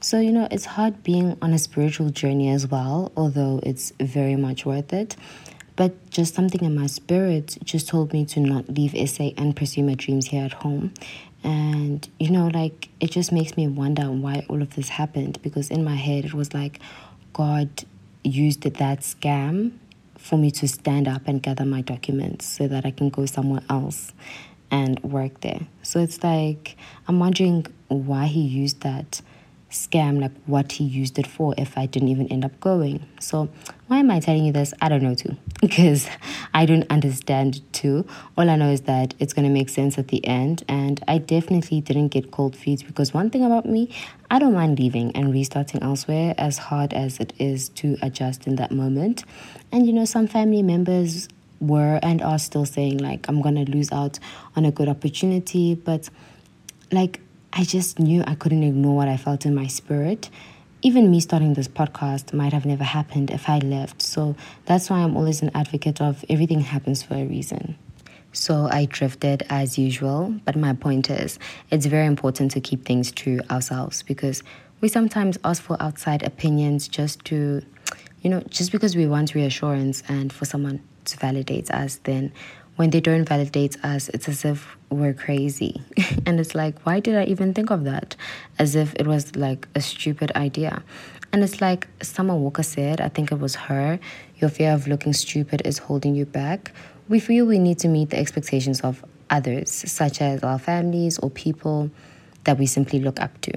So, 0.04 0.20
you 0.20 0.32
know, 0.32 0.46
it's 0.50 0.66
hard 0.66 1.02
being 1.02 1.38
on 1.40 1.54
a 1.54 1.58
spiritual 1.58 2.10
journey 2.10 2.50
as 2.50 2.66
well, 2.66 3.10
although 3.16 3.60
it's 3.62 3.90
very 3.98 4.36
much 4.36 4.66
worth 4.66 4.92
it. 4.92 5.16
But 5.76 6.10
just 6.10 6.34
something 6.34 6.62
in 6.62 6.74
my 6.74 6.88
spirit 6.88 7.56
just 7.64 7.88
told 7.88 8.12
me 8.12 8.26
to 8.26 8.40
not 8.40 8.68
leave 8.68 8.92
SA 9.08 9.30
and 9.38 9.56
pursue 9.56 9.82
my 9.82 9.94
dreams 9.94 10.26
here 10.26 10.44
at 10.44 10.52
home. 10.52 10.92
And, 11.42 12.06
you 12.20 12.30
know, 12.30 12.48
like, 12.48 12.90
it 13.00 13.12
just 13.12 13.32
makes 13.32 13.56
me 13.56 13.66
wonder 13.66 14.10
why 14.10 14.44
all 14.50 14.60
of 14.60 14.74
this 14.74 14.90
happened 14.90 15.40
because 15.40 15.70
in 15.70 15.82
my 15.84 15.96
head 15.96 16.26
it 16.26 16.34
was 16.34 16.52
like 16.52 16.80
God 17.32 17.70
used 18.22 18.60
that 18.64 19.00
scam 19.00 19.72
for 20.18 20.36
me 20.36 20.50
to 20.50 20.68
stand 20.68 21.08
up 21.08 21.22
and 21.26 21.42
gather 21.42 21.64
my 21.64 21.80
documents 21.80 22.44
so 22.44 22.68
that 22.68 22.84
I 22.84 22.90
can 22.90 23.08
go 23.08 23.24
somewhere 23.24 23.62
else 23.70 24.12
and 24.70 25.02
work 25.02 25.40
there. 25.40 25.60
So 25.82 25.98
it's 25.98 26.22
like, 26.22 26.76
I'm 27.08 27.18
wondering 27.18 27.66
why 27.88 28.26
He 28.26 28.42
used 28.42 28.82
that 28.82 29.22
scam, 29.74 30.20
like 30.20 30.32
what 30.46 30.72
he 30.72 30.84
used 30.84 31.18
it 31.18 31.26
for 31.26 31.54
if 31.58 31.76
I 31.76 31.86
didn't 31.86 32.08
even 32.08 32.28
end 32.28 32.44
up 32.44 32.58
going. 32.60 33.06
So, 33.20 33.48
why 33.88 33.98
am 33.98 34.10
I 34.10 34.20
telling 34.20 34.44
you 34.44 34.52
this? 34.52 34.72
I 34.80 34.88
don't 34.88 35.02
know 35.02 35.14
too, 35.14 35.36
because 35.60 36.08
I 36.54 36.64
don't 36.64 36.90
understand 36.90 37.60
too. 37.72 38.06
All 38.38 38.48
I 38.48 38.56
know 38.56 38.70
is 38.70 38.82
that 38.82 39.14
it's 39.18 39.32
going 39.32 39.46
to 39.46 39.52
make 39.52 39.68
sense 39.68 39.98
at 39.98 40.08
the 40.08 40.24
end, 40.26 40.64
and 40.68 41.02
I 41.08 41.18
definitely 41.18 41.80
didn't 41.80 42.08
get 42.08 42.30
cold 42.30 42.56
feet 42.56 42.84
because 42.86 43.12
one 43.12 43.30
thing 43.30 43.44
about 43.44 43.66
me, 43.66 43.94
I 44.30 44.38
don't 44.38 44.54
mind 44.54 44.78
leaving 44.78 45.14
and 45.16 45.32
restarting 45.32 45.82
elsewhere 45.82 46.34
as 46.38 46.58
hard 46.58 46.92
as 46.94 47.20
it 47.20 47.32
is 47.38 47.68
to 47.70 47.96
adjust 48.00 48.46
in 48.46 48.56
that 48.56 48.70
moment. 48.70 49.24
And 49.72 49.86
you 49.86 49.92
know, 49.92 50.04
some 50.04 50.26
family 50.26 50.62
members 50.62 51.28
were 51.60 51.98
and 52.02 52.22
are 52.22 52.38
still 52.38 52.66
saying, 52.66 52.98
like, 52.98 53.28
I'm 53.28 53.40
going 53.42 53.64
to 53.64 53.70
lose 53.70 53.90
out 53.92 54.18
on 54.56 54.64
a 54.64 54.70
good 54.70 54.88
opportunity, 54.88 55.74
but 55.74 56.08
like, 56.92 57.20
I 57.56 57.62
just 57.62 58.00
knew 58.00 58.24
I 58.26 58.34
couldn't 58.34 58.64
ignore 58.64 58.96
what 58.96 59.06
I 59.06 59.16
felt 59.16 59.46
in 59.46 59.54
my 59.54 59.68
spirit. 59.68 60.28
Even 60.82 61.08
me 61.08 61.20
starting 61.20 61.54
this 61.54 61.68
podcast 61.68 62.32
might 62.32 62.52
have 62.52 62.66
never 62.66 62.82
happened 62.82 63.30
if 63.30 63.48
I 63.48 63.58
left. 63.58 64.02
So 64.02 64.34
that's 64.64 64.90
why 64.90 64.98
I'm 64.98 65.16
always 65.16 65.40
an 65.40 65.52
advocate 65.54 66.00
of 66.00 66.24
everything 66.28 66.62
happens 66.62 67.04
for 67.04 67.14
a 67.14 67.24
reason. 67.24 67.78
So 68.32 68.68
I 68.72 68.86
drifted 68.86 69.44
as 69.50 69.78
usual, 69.78 70.34
but 70.44 70.56
my 70.56 70.72
point 70.72 71.08
is 71.10 71.38
it's 71.70 71.86
very 71.86 72.06
important 72.06 72.50
to 72.52 72.60
keep 72.60 72.84
things 72.84 73.12
to 73.12 73.38
ourselves 73.48 74.02
because 74.02 74.42
we 74.80 74.88
sometimes 74.88 75.38
ask 75.44 75.62
for 75.62 75.80
outside 75.80 76.24
opinions 76.24 76.88
just 76.88 77.24
to, 77.26 77.62
you 78.22 78.30
know, 78.30 78.40
just 78.48 78.72
because 78.72 78.96
we 78.96 79.06
want 79.06 79.36
reassurance 79.36 80.02
and 80.08 80.32
for 80.32 80.44
someone 80.44 80.82
to 81.04 81.16
validate 81.18 81.70
us, 81.70 82.00
then 82.02 82.32
when 82.76 82.90
they 82.90 83.00
don't 83.00 83.24
validate 83.24 83.82
us, 83.84 84.08
it's 84.10 84.28
as 84.28 84.44
if 84.44 84.76
we're 84.90 85.14
crazy. 85.14 85.80
and 86.26 86.40
it's 86.40 86.54
like, 86.54 86.80
why 86.82 87.00
did 87.00 87.16
I 87.16 87.24
even 87.24 87.54
think 87.54 87.70
of 87.70 87.84
that? 87.84 88.16
As 88.58 88.74
if 88.74 88.94
it 88.94 89.06
was 89.06 89.36
like 89.36 89.68
a 89.74 89.80
stupid 89.80 90.32
idea. 90.34 90.82
And 91.32 91.42
it's 91.42 91.60
like 91.60 91.88
Summer 92.02 92.34
Walker 92.36 92.62
said, 92.62 93.00
I 93.00 93.08
think 93.08 93.32
it 93.32 93.38
was 93.38 93.54
her, 93.54 93.98
your 94.36 94.50
fear 94.50 94.72
of 94.72 94.86
looking 94.86 95.12
stupid 95.12 95.62
is 95.64 95.78
holding 95.78 96.14
you 96.14 96.26
back. 96.26 96.72
We 97.08 97.20
feel 97.20 97.46
we 97.46 97.58
need 97.58 97.78
to 97.80 97.88
meet 97.88 98.10
the 98.10 98.18
expectations 98.18 98.80
of 98.80 99.04
others, 99.30 99.70
such 99.70 100.20
as 100.20 100.42
our 100.42 100.58
families 100.58 101.18
or 101.18 101.30
people 101.30 101.90
that 102.44 102.58
we 102.58 102.66
simply 102.66 103.00
look 103.00 103.20
up 103.20 103.40
to. 103.42 103.52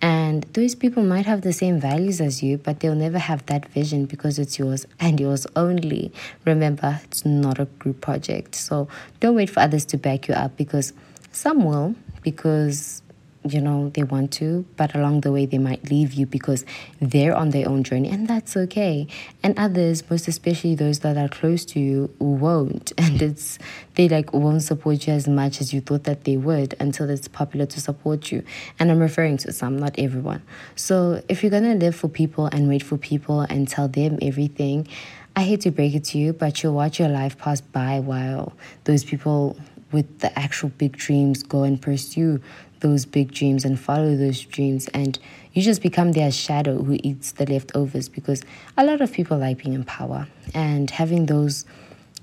And 0.00 0.44
those 0.54 0.74
people 0.74 1.02
might 1.02 1.26
have 1.26 1.42
the 1.42 1.52
same 1.52 1.80
values 1.80 2.20
as 2.20 2.42
you, 2.42 2.58
but 2.58 2.80
they'll 2.80 2.94
never 2.94 3.18
have 3.18 3.44
that 3.46 3.66
vision 3.68 4.06
because 4.06 4.38
it's 4.38 4.58
yours 4.58 4.86
and 4.98 5.20
yours 5.20 5.46
only. 5.56 6.12
Remember, 6.44 7.00
it's 7.04 7.24
not 7.24 7.58
a 7.58 7.66
group 7.78 8.00
project. 8.00 8.54
So 8.54 8.88
don't 9.20 9.34
wait 9.34 9.50
for 9.50 9.60
others 9.60 9.84
to 9.86 9.98
back 9.98 10.28
you 10.28 10.34
up 10.34 10.56
because 10.56 10.92
some 11.32 11.64
will, 11.64 11.94
because 12.22 13.02
you 13.52 13.60
know, 13.60 13.90
they 13.90 14.02
want 14.02 14.32
to, 14.32 14.64
but 14.76 14.94
along 14.94 15.22
the 15.22 15.32
way 15.32 15.46
they 15.46 15.58
might 15.58 15.90
leave 15.90 16.14
you 16.14 16.26
because 16.26 16.64
they're 17.00 17.34
on 17.34 17.50
their 17.50 17.68
own 17.68 17.82
journey, 17.84 18.08
and 18.08 18.28
that's 18.28 18.56
okay. 18.56 19.06
And 19.42 19.58
others, 19.58 20.08
most 20.10 20.28
especially 20.28 20.74
those 20.74 21.00
that 21.00 21.16
are 21.16 21.28
close 21.28 21.64
to 21.66 21.80
you, 21.80 22.14
won't, 22.18 22.92
and 22.98 23.20
it's 23.22 23.58
they 23.94 24.08
like 24.08 24.32
won't 24.32 24.62
support 24.62 25.06
you 25.06 25.12
as 25.12 25.26
much 25.26 25.60
as 25.60 25.72
you 25.72 25.80
thought 25.80 26.04
that 26.04 26.24
they 26.24 26.36
would 26.36 26.74
until 26.78 27.10
it's 27.10 27.28
popular 27.28 27.66
to 27.66 27.80
support 27.80 28.30
you. 28.30 28.42
And 28.78 28.90
I'm 28.90 29.00
referring 29.00 29.38
to 29.38 29.52
some, 29.52 29.78
not 29.78 29.94
everyone. 29.98 30.42
So 30.76 31.22
if 31.28 31.42
you're 31.42 31.50
gonna 31.50 31.74
live 31.74 31.96
for 31.96 32.08
people 32.08 32.46
and 32.46 32.68
wait 32.68 32.82
for 32.82 32.96
people 32.96 33.40
and 33.40 33.68
tell 33.68 33.88
them 33.88 34.18
everything, 34.22 34.86
I 35.34 35.42
hate 35.42 35.60
to 35.62 35.70
break 35.70 35.94
it 35.94 36.04
to 36.06 36.18
you, 36.18 36.32
but 36.32 36.62
you'll 36.62 36.74
watch 36.74 36.98
your 36.98 37.08
life 37.08 37.38
pass 37.38 37.60
by 37.60 38.00
while 38.00 38.54
those 38.84 39.04
people 39.04 39.56
with 39.92 40.18
the 40.18 40.36
actual 40.38 40.68
big 40.70 40.96
dreams 40.96 41.42
go 41.42 41.62
and 41.62 41.80
pursue 41.80 42.40
those 42.80 43.04
big 43.04 43.32
dreams 43.32 43.64
and 43.64 43.78
follow 43.78 44.16
those 44.16 44.40
dreams 44.40 44.88
and 44.88 45.18
you 45.52 45.62
just 45.62 45.82
become 45.82 46.12
their 46.12 46.30
shadow 46.30 46.82
who 46.82 46.98
eats 47.02 47.32
the 47.32 47.46
leftovers 47.46 48.08
because 48.08 48.42
a 48.76 48.84
lot 48.84 49.00
of 49.00 49.12
people 49.12 49.36
like 49.36 49.58
being 49.58 49.74
in 49.74 49.84
power 49.84 50.26
and 50.54 50.90
having 50.90 51.26
those 51.26 51.64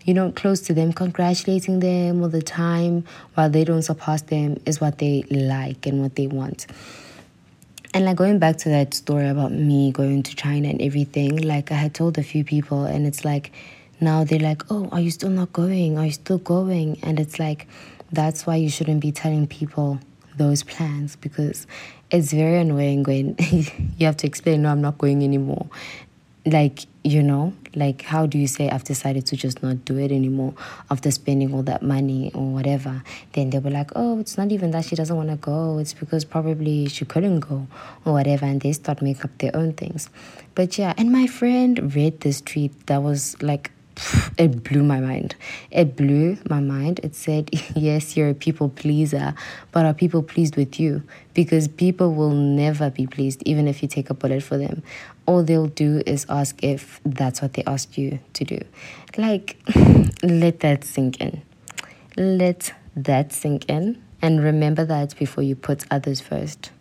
you 0.05 0.13
know 0.13 0.31
close 0.31 0.61
to 0.61 0.73
them 0.73 0.93
congratulating 0.93 1.79
them 1.79 2.21
all 2.21 2.29
the 2.29 2.41
time 2.41 3.03
while 3.33 3.49
they 3.49 3.63
don't 3.63 3.81
surpass 3.81 4.21
them 4.23 4.57
is 4.65 4.79
what 4.79 4.99
they 4.99 5.23
like 5.29 5.85
and 5.85 6.01
what 6.01 6.15
they 6.15 6.27
want 6.27 6.67
and 7.95 8.03
like 8.03 8.17
going 8.17 8.39
back 8.39 8.57
to 8.57 8.69
that 8.69 8.93
story 8.93 9.29
about 9.29 9.53
me 9.53 9.89
going 9.89 10.21
to 10.23 10.35
China 10.35 10.67
and 10.67 10.81
everything, 10.81 11.37
like 11.37 11.71
I 11.71 11.75
had 11.75 11.93
told 11.93 12.17
a 12.17 12.23
few 12.23 12.43
people, 12.43 12.83
and 12.83 13.07
it's 13.07 13.23
like 13.23 13.53
now 14.01 14.25
they're 14.25 14.37
like, 14.37 14.69
oh, 14.69 14.89
are 14.91 14.99
you 14.99 15.11
still 15.11 15.29
not 15.29 15.53
going? 15.53 15.97
Are 15.97 16.05
you 16.05 16.11
still 16.11 16.39
going? 16.39 16.99
And 17.03 17.21
it's 17.21 17.39
like, 17.39 17.67
that's 18.11 18.45
why 18.45 18.57
you 18.57 18.69
shouldn't 18.69 18.99
be 18.99 19.13
telling 19.13 19.47
people 19.47 20.01
those 20.37 20.63
plans 20.63 21.15
because 21.15 21.67
it's 22.11 22.31
very 22.31 22.59
annoying 22.59 23.03
when 23.03 23.35
you 23.97 24.05
have 24.05 24.17
to 24.17 24.27
explain, 24.27 24.61
no, 24.61 24.71
I'm 24.71 24.81
not 24.81 24.97
going 24.97 25.23
anymore. 25.23 25.67
Like, 26.45 26.85
you 27.03 27.23
know, 27.23 27.53
like 27.73 28.03
how 28.03 28.27
do 28.27 28.37
you 28.37 28.45
say 28.45 28.69
I've 28.69 28.83
decided 28.83 29.25
to 29.27 29.35
just 29.35 29.63
not 29.63 29.83
do 29.83 29.97
it 29.97 30.11
anymore 30.11 30.53
after 30.91 31.09
spending 31.09 31.53
all 31.53 31.63
that 31.63 31.81
money 31.81 32.31
or 32.35 32.47
whatever? 32.53 33.01
Then 33.33 33.49
they 33.49 33.57
were 33.57 33.71
like, 33.71 33.91
oh, 33.95 34.19
it's 34.19 34.37
not 34.37 34.51
even 34.51 34.71
that 34.71 34.85
she 34.85 34.95
doesn't 34.95 35.15
want 35.15 35.29
to 35.29 35.37
go. 35.37 35.79
It's 35.79 35.93
because 35.93 36.23
probably 36.23 36.87
she 36.87 37.03
couldn't 37.03 37.39
go 37.39 37.67
or 38.05 38.13
whatever. 38.13 38.45
And 38.45 38.61
they 38.61 38.73
start 38.73 39.01
making 39.01 39.23
up 39.23 39.37
their 39.39 39.55
own 39.55 39.73
things. 39.73 40.09
But 40.53 40.77
yeah, 40.77 40.93
and 40.97 41.11
my 41.11 41.25
friend 41.25 41.95
read 41.95 42.21
this 42.21 42.41
tweet 42.41 42.87
that 42.87 43.01
was 43.01 43.41
like 43.41 43.71
it 44.37 44.63
blew 44.63 44.83
my 44.83 44.99
mind. 44.99 45.35
It 45.71 45.95
blew 45.95 46.37
my 46.49 46.59
mind. 46.59 46.99
It 47.03 47.15
said, 47.15 47.49
Yes, 47.75 48.17
you're 48.17 48.29
a 48.29 48.33
people 48.33 48.69
pleaser, 48.69 49.33
but 49.71 49.85
are 49.85 49.93
people 49.93 50.23
pleased 50.23 50.55
with 50.55 50.79
you? 50.79 51.03
Because 51.33 51.67
people 51.67 52.13
will 52.13 52.31
never 52.31 52.89
be 52.89 53.07
pleased, 53.07 53.41
even 53.45 53.67
if 53.67 53.81
you 53.81 53.87
take 53.87 54.09
a 54.09 54.13
bullet 54.13 54.43
for 54.43 54.57
them. 54.57 54.83
All 55.25 55.43
they'll 55.43 55.67
do 55.67 56.03
is 56.05 56.25
ask 56.29 56.61
if 56.63 56.99
that's 57.05 57.41
what 57.41 57.53
they 57.53 57.63
asked 57.65 57.97
you 57.97 58.19
to 58.33 58.43
do. 58.43 58.59
Like, 59.17 59.57
let 60.23 60.59
that 60.59 60.83
sink 60.83 61.21
in. 61.21 61.41
Let 62.17 62.73
that 62.95 63.33
sink 63.33 63.69
in. 63.69 64.01
And 64.21 64.43
remember 64.43 64.85
that 64.85 65.15
before 65.17 65.43
you 65.43 65.55
put 65.55 65.85
others 65.91 66.19
first. 66.21 66.71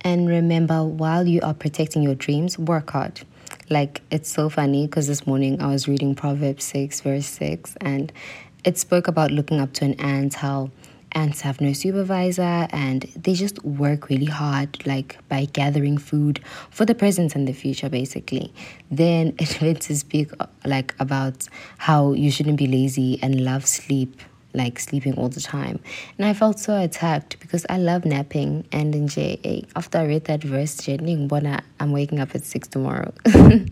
And 0.00 0.28
remember, 0.28 0.84
while 0.84 1.26
you 1.26 1.40
are 1.40 1.54
protecting 1.54 2.02
your 2.02 2.14
dreams, 2.14 2.58
work 2.58 2.90
hard 2.90 3.22
like, 3.70 4.02
it's 4.10 4.30
so 4.30 4.48
funny 4.48 4.86
because 4.86 5.06
this 5.06 5.26
morning 5.26 5.60
I 5.60 5.68
was 5.68 5.88
reading 5.88 6.14
Proverbs 6.14 6.64
6, 6.64 7.00
verse 7.00 7.26
6, 7.26 7.76
and 7.80 8.12
it 8.64 8.78
spoke 8.78 9.08
about 9.08 9.30
looking 9.30 9.60
up 9.60 9.72
to 9.74 9.84
an 9.84 9.94
ant, 9.94 10.34
how 10.34 10.70
ants 11.14 11.42
have 11.42 11.60
no 11.60 11.72
supervisor 11.72 12.66
and 12.70 13.02
they 13.16 13.34
just 13.34 13.64
work 13.64 14.08
really 14.08 14.26
hard, 14.26 14.84
like 14.86 15.16
by 15.28 15.44
gathering 15.46 15.96
food 15.96 16.40
for 16.70 16.84
the 16.84 16.94
present 16.94 17.34
and 17.34 17.46
the 17.46 17.52
future, 17.52 17.88
basically. 17.88 18.52
Then 18.90 19.34
it 19.38 19.60
went 19.60 19.82
to 19.82 19.96
speak 19.96 20.30
like 20.64 20.94
about 20.98 21.46
how 21.78 22.12
you 22.12 22.30
shouldn't 22.30 22.58
be 22.58 22.66
lazy 22.66 23.18
and 23.22 23.44
love 23.44 23.66
sleep 23.66 24.20
like 24.54 24.78
sleeping 24.78 25.14
all 25.14 25.28
the 25.28 25.40
time. 25.40 25.80
And 26.16 26.26
I 26.26 26.32
felt 26.32 26.58
so 26.58 26.80
attacked 26.80 27.40
because 27.40 27.66
I 27.68 27.78
love 27.78 28.04
napping. 28.04 28.66
And 28.72 28.94
in 28.94 29.08
JA, 29.08 29.36
eh, 29.44 29.60
after 29.76 29.98
I 29.98 30.06
read 30.06 30.24
that 30.24 30.42
verse, 30.42 30.88
I'm 30.88 31.92
waking 31.92 32.20
up 32.20 32.34
at 32.34 32.44
6 32.44 32.68
tomorrow. 32.68 33.12
and 33.34 33.70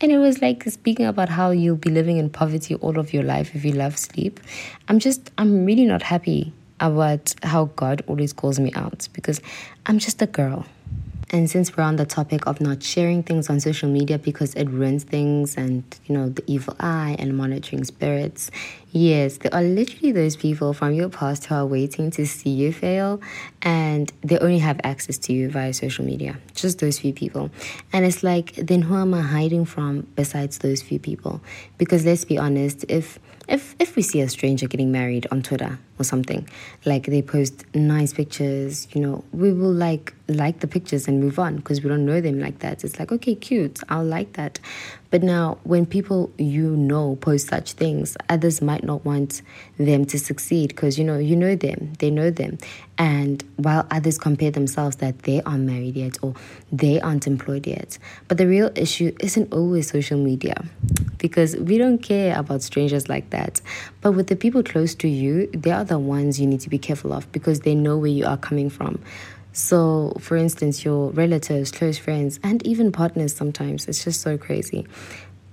it 0.00 0.18
was 0.18 0.40
like 0.40 0.64
speaking 0.64 1.06
about 1.06 1.28
how 1.28 1.50
you'll 1.50 1.76
be 1.76 1.90
living 1.90 2.16
in 2.16 2.30
poverty 2.30 2.74
all 2.76 2.98
of 2.98 3.12
your 3.12 3.22
life 3.22 3.54
if 3.54 3.64
you 3.64 3.72
love 3.72 3.98
sleep. 3.98 4.40
I'm 4.88 4.98
just, 4.98 5.30
I'm 5.38 5.64
really 5.64 5.84
not 5.84 6.02
happy 6.02 6.52
about 6.80 7.34
how 7.42 7.66
God 7.76 8.02
always 8.06 8.32
calls 8.32 8.58
me 8.58 8.72
out 8.74 9.08
because 9.12 9.40
I'm 9.86 9.98
just 9.98 10.20
a 10.20 10.26
girl. 10.26 10.66
And 11.34 11.48
since 11.48 11.74
we're 11.74 11.82
on 11.82 11.96
the 11.96 12.04
topic 12.04 12.46
of 12.46 12.60
not 12.60 12.82
sharing 12.82 13.22
things 13.22 13.48
on 13.48 13.58
social 13.58 13.88
media 13.88 14.18
because 14.18 14.52
it 14.54 14.68
ruins 14.68 15.04
things 15.04 15.56
and, 15.56 15.82
you 16.04 16.14
know, 16.14 16.28
the 16.28 16.44
evil 16.46 16.76
eye 16.78 17.16
and 17.18 17.34
monitoring 17.34 17.84
spirits, 17.84 18.50
yes, 18.90 19.38
there 19.38 19.54
are 19.54 19.62
literally 19.62 20.12
those 20.12 20.36
people 20.36 20.74
from 20.74 20.92
your 20.92 21.08
past 21.08 21.46
who 21.46 21.54
are 21.54 21.64
waiting 21.64 22.10
to 22.10 22.26
see 22.26 22.50
you 22.50 22.70
fail 22.70 23.18
and 23.62 24.12
they 24.20 24.38
only 24.40 24.58
have 24.58 24.78
access 24.84 25.16
to 25.16 25.32
you 25.32 25.48
via 25.48 25.72
social 25.72 26.04
media. 26.04 26.36
Just 26.54 26.80
those 26.80 26.98
few 26.98 27.14
people. 27.14 27.50
And 27.94 28.04
it's 28.04 28.22
like, 28.22 28.54
then 28.56 28.82
who 28.82 28.94
am 28.96 29.14
I 29.14 29.22
hiding 29.22 29.64
from 29.64 30.06
besides 30.14 30.58
those 30.58 30.82
few 30.82 30.98
people? 30.98 31.40
Because 31.78 32.04
let's 32.04 32.26
be 32.26 32.36
honest, 32.36 32.84
if 32.90 33.18
if 33.48 33.74
if 33.78 33.96
we 33.96 34.02
see 34.02 34.20
a 34.20 34.28
stranger 34.28 34.66
getting 34.66 34.92
married 34.92 35.26
on 35.30 35.42
Twitter 35.42 35.78
or 35.98 36.04
something, 36.04 36.48
like 36.84 37.06
they 37.06 37.22
post 37.22 37.64
nice 37.74 38.12
pictures, 38.12 38.88
you 38.94 39.00
know, 39.00 39.24
we 39.32 39.52
will 39.52 39.72
like 39.72 40.14
like 40.28 40.60
the 40.60 40.66
pictures 40.66 41.08
and 41.08 41.20
move 41.20 41.38
on 41.38 41.56
because 41.56 41.82
we 41.82 41.88
don't 41.88 42.06
know 42.06 42.20
them 42.20 42.40
like 42.40 42.60
that. 42.60 42.84
It's 42.84 42.98
like, 42.98 43.12
okay, 43.12 43.34
cute, 43.34 43.80
I'll 43.88 44.04
like 44.04 44.34
that. 44.34 44.58
But 45.12 45.22
now, 45.22 45.58
when 45.64 45.84
people 45.84 46.32
you 46.38 46.74
know 46.74 47.16
post 47.16 47.48
such 47.48 47.74
things, 47.74 48.16
others 48.30 48.62
might 48.62 48.82
not 48.82 49.04
want 49.04 49.42
them 49.76 50.06
to 50.06 50.18
succeed 50.18 50.68
because 50.68 50.98
you 50.98 51.04
know 51.04 51.18
you 51.18 51.36
know 51.36 51.54
them, 51.54 51.92
they 51.98 52.10
know 52.10 52.30
them, 52.30 52.56
and 52.96 53.44
while 53.56 53.86
others 53.90 54.16
compare 54.16 54.50
themselves 54.50 54.96
that 54.96 55.18
they 55.24 55.42
aren't 55.42 55.64
married 55.64 55.96
yet 55.96 56.16
or 56.22 56.34
they 56.72 56.98
aren't 56.98 57.26
employed 57.26 57.66
yet, 57.66 57.98
but 58.26 58.38
the 58.38 58.46
real 58.46 58.70
issue 58.74 59.14
isn't 59.20 59.52
always 59.52 59.90
social 59.90 60.18
media, 60.18 60.64
because 61.18 61.56
we 61.56 61.76
don't 61.76 61.98
care 61.98 62.38
about 62.38 62.62
strangers 62.62 63.10
like 63.10 63.28
that. 63.30 63.60
But 64.00 64.12
with 64.12 64.28
the 64.28 64.36
people 64.36 64.62
close 64.62 64.94
to 64.94 65.08
you, 65.08 65.46
they 65.52 65.72
are 65.72 65.84
the 65.84 65.98
ones 65.98 66.40
you 66.40 66.46
need 66.46 66.60
to 66.60 66.70
be 66.70 66.78
careful 66.78 67.12
of 67.12 67.30
because 67.32 67.60
they 67.60 67.74
know 67.74 67.98
where 67.98 68.10
you 68.10 68.24
are 68.24 68.38
coming 68.38 68.70
from 68.70 68.98
So, 69.52 70.16
for 70.18 70.36
instance, 70.36 70.84
your 70.84 71.10
relatives, 71.10 71.70
close 71.70 71.98
friends, 71.98 72.40
and 72.42 72.66
even 72.66 72.90
partners 72.90 73.34
sometimes, 73.34 73.86
it's 73.86 74.02
just 74.04 74.20
so 74.20 74.38
crazy. 74.38 74.86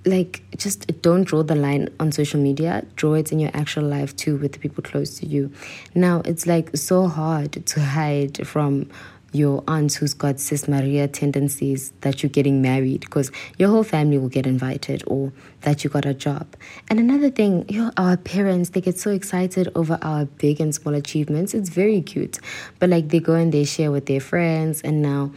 Like, 0.06 0.42
just 0.56 1.02
don't 1.02 1.24
draw 1.24 1.42
the 1.42 1.54
line 1.54 1.90
on 2.00 2.10
social 2.10 2.40
media, 2.40 2.86
draw 2.96 3.14
it 3.14 3.32
in 3.32 3.38
your 3.38 3.50
actual 3.52 3.84
life 3.84 4.16
too 4.16 4.36
with 4.38 4.52
the 4.52 4.58
people 4.58 4.82
close 4.82 5.18
to 5.18 5.26
you. 5.26 5.52
Now, 5.94 6.22
it's 6.24 6.46
like 6.46 6.74
so 6.74 7.06
hard 7.06 7.66
to 7.66 7.80
hide 7.80 8.46
from 8.46 8.88
your 9.32 9.62
aunt 9.68 9.94
who's 9.94 10.14
got 10.14 10.40
cis 10.40 10.68
Maria 10.68 11.06
tendencies 11.08 11.92
that 12.00 12.22
you're 12.22 12.30
getting 12.30 12.60
married 12.60 13.00
because 13.00 13.30
your 13.58 13.70
whole 13.70 13.84
family 13.84 14.18
will 14.18 14.28
get 14.28 14.46
invited 14.46 15.02
or 15.06 15.32
that 15.62 15.84
you 15.84 15.90
got 15.90 16.04
a 16.04 16.14
job. 16.14 16.46
And 16.88 16.98
another 16.98 17.30
thing, 17.30 17.64
you 17.68 17.82
know, 17.82 17.92
our 17.96 18.16
parents, 18.16 18.70
they 18.70 18.80
get 18.80 18.98
so 18.98 19.10
excited 19.10 19.68
over 19.74 19.98
our 20.02 20.24
big 20.24 20.60
and 20.60 20.74
small 20.74 20.94
achievements. 20.94 21.54
It's 21.54 21.68
very 21.68 22.00
cute. 22.02 22.38
But 22.78 22.90
like 22.90 23.08
they 23.08 23.20
go 23.20 23.34
and 23.34 23.52
they 23.52 23.64
share 23.64 23.90
with 23.90 24.06
their 24.06 24.20
friends 24.20 24.80
and 24.82 25.02
now 25.02 25.32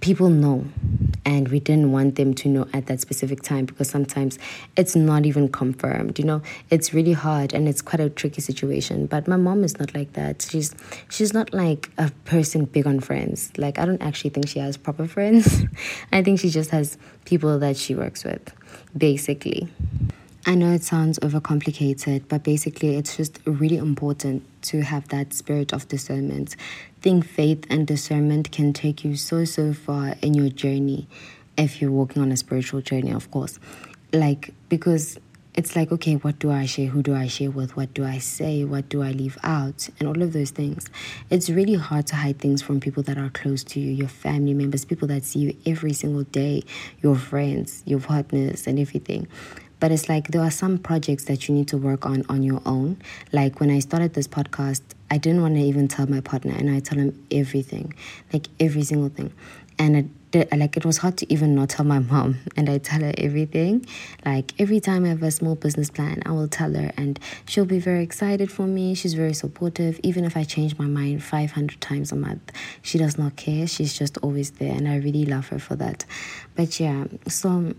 people 0.00 0.28
know 0.28 0.64
and 1.24 1.48
we 1.48 1.58
didn't 1.58 1.90
want 1.92 2.14
them 2.14 2.34
to 2.34 2.48
know 2.48 2.66
at 2.72 2.86
that 2.86 3.00
specific 3.00 3.42
time 3.42 3.64
because 3.64 3.88
sometimes 3.88 4.38
it's 4.76 4.94
not 4.94 5.26
even 5.26 5.48
confirmed 5.48 6.18
you 6.18 6.24
know? 6.24 6.42
It's 6.70 6.92
really 6.94 7.12
hard 7.12 7.52
and 7.52 7.68
it's 7.68 7.82
quite 7.82 8.00
a 8.00 8.10
tricky 8.10 8.40
situation 8.40 9.06
but 9.06 9.26
my 9.26 9.36
mom 9.36 9.64
is 9.64 9.78
not 9.78 9.94
like 9.94 10.12
that. 10.14 10.42
She's 10.42 10.74
she's 11.08 11.32
not 11.32 11.52
like 11.52 11.90
a 11.98 12.10
person 12.24 12.64
big 12.64 12.86
on 12.86 13.00
friends. 13.00 13.52
Like 13.56 13.78
i 13.78 13.84
don't 13.84 14.02
actually 14.02 14.30
think 14.30 14.48
she 14.48 14.58
has 14.58 14.76
proper 14.76 15.06
friends. 15.16 15.62
I 16.12 16.22
think 16.22 16.40
she 16.40 16.50
just 16.50 16.70
has 16.70 16.98
people 17.24 17.58
that 17.58 17.76
she 17.76 17.94
works 17.94 18.24
with 18.24 18.52
basically. 18.96 19.68
I 20.48 20.54
know 20.54 20.70
it 20.70 20.84
sounds 20.84 21.18
overcomplicated, 21.18 22.28
but 22.28 22.44
basically, 22.44 22.94
it's 22.94 23.16
just 23.16 23.40
really 23.46 23.78
important 23.78 24.44
to 24.66 24.82
have 24.82 25.08
that 25.08 25.32
spirit 25.32 25.72
of 25.72 25.88
discernment. 25.88 26.56
Think 27.00 27.26
faith 27.26 27.64
and 27.70 27.86
discernment 27.86 28.52
can 28.52 28.72
take 28.72 29.04
you 29.04 29.16
so, 29.16 29.44
so 29.44 29.72
far 29.72 30.16
in 30.22 30.34
your 30.34 30.48
journey 30.48 31.08
if 31.56 31.80
you're 31.80 31.90
walking 31.90 32.22
on 32.22 32.32
a 32.32 32.36
spiritual 32.36 32.80
journey, 32.80 33.12
of 33.12 33.30
course. 33.30 33.58
Like, 34.12 34.52
because 34.68 35.18
it's 35.54 35.74
like, 35.74 35.90
okay, 35.90 36.16
what 36.16 36.38
do 36.38 36.50
I 36.50 36.66
share? 36.66 36.88
Who 36.88 37.02
do 37.02 37.14
I 37.14 37.28
share 37.28 37.50
with? 37.50 37.76
What 37.76 37.94
do 37.94 38.04
I 38.04 38.18
say? 38.18 38.64
What 38.64 38.90
do 38.90 39.02
I 39.02 39.12
leave 39.12 39.38
out? 39.42 39.88
And 39.98 40.06
all 40.06 40.20
of 40.22 40.34
those 40.34 40.50
things. 40.50 40.90
It's 41.30 41.48
really 41.48 41.74
hard 41.74 42.06
to 42.08 42.16
hide 42.16 42.38
things 42.38 42.60
from 42.60 42.78
people 42.78 43.02
that 43.04 43.16
are 43.16 43.30
close 43.30 43.64
to 43.64 43.80
you, 43.80 43.90
your 43.90 44.08
family 44.08 44.52
members, 44.52 44.84
people 44.84 45.08
that 45.08 45.24
see 45.24 45.38
you 45.38 45.56
every 45.64 45.94
single 45.94 46.24
day, 46.24 46.62
your 47.02 47.16
friends, 47.16 47.82
your 47.86 48.00
partners, 48.00 48.66
and 48.66 48.78
everything 48.78 49.28
but 49.80 49.92
it's 49.92 50.08
like 50.08 50.28
there 50.28 50.42
are 50.42 50.50
some 50.50 50.78
projects 50.78 51.24
that 51.24 51.48
you 51.48 51.54
need 51.54 51.68
to 51.68 51.76
work 51.76 52.06
on 52.06 52.24
on 52.28 52.42
your 52.42 52.62
own. 52.66 52.96
Like 53.32 53.60
when 53.60 53.70
i 53.70 53.78
started 53.78 54.14
this 54.14 54.28
podcast 54.28 54.82
i 55.10 55.18
didn't 55.18 55.42
want 55.42 55.54
to 55.54 55.60
even 55.60 55.88
tell 55.88 56.06
my 56.06 56.20
partner 56.20 56.54
and 56.56 56.70
i 56.70 56.80
tell 56.80 56.98
him 56.98 57.26
everything 57.30 57.94
like 58.32 58.48
every 58.60 58.82
single 58.82 59.08
thing. 59.08 59.32
And 59.78 59.94
it 59.94 60.06
did, 60.30 60.48
like 60.58 60.78
it 60.78 60.86
was 60.86 60.96
hard 60.98 61.18
to 61.18 61.30
even 61.30 61.54
not 61.54 61.68
tell 61.68 61.84
my 61.84 61.98
mom 61.98 62.38
and 62.56 62.68
i 62.70 62.78
tell 62.78 63.00
her 63.00 63.12
everything. 63.18 63.86
Like 64.24 64.52
every 64.58 64.80
time 64.80 65.04
i 65.04 65.08
have 65.08 65.22
a 65.22 65.30
small 65.30 65.54
business 65.54 65.90
plan 65.90 66.22
i 66.26 66.32
will 66.32 66.48
tell 66.48 66.72
her 66.74 66.92
and 66.96 67.20
she'll 67.46 67.66
be 67.66 67.78
very 67.78 68.02
excited 68.02 68.50
for 68.50 68.66
me. 68.66 68.94
She's 68.94 69.14
very 69.14 69.34
supportive. 69.34 70.00
Even 70.02 70.24
if 70.24 70.36
i 70.36 70.44
change 70.44 70.78
my 70.78 70.86
mind 70.86 71.22
500 71.22 71.80
times 71.80 72.12
a 72.12 72.16
month 72.16 72.52
she 72.82 72.98
does 72.98 73.18
not 73.18 73.36
care. 73.36 73.66
She's 73.66 73.96
just 73.96 74.16
always 74.18 74.52
there 74.52 74.72
and 74.72 74.88
i 74.88 74.96
really 74.96 75.26
love 75.26 75.48
her 75.48 75.58
for 75.58 75.76
that. 75.76 76.04
But 76.54 76.80
yeah 76.80 77.04
so 77.28 77.74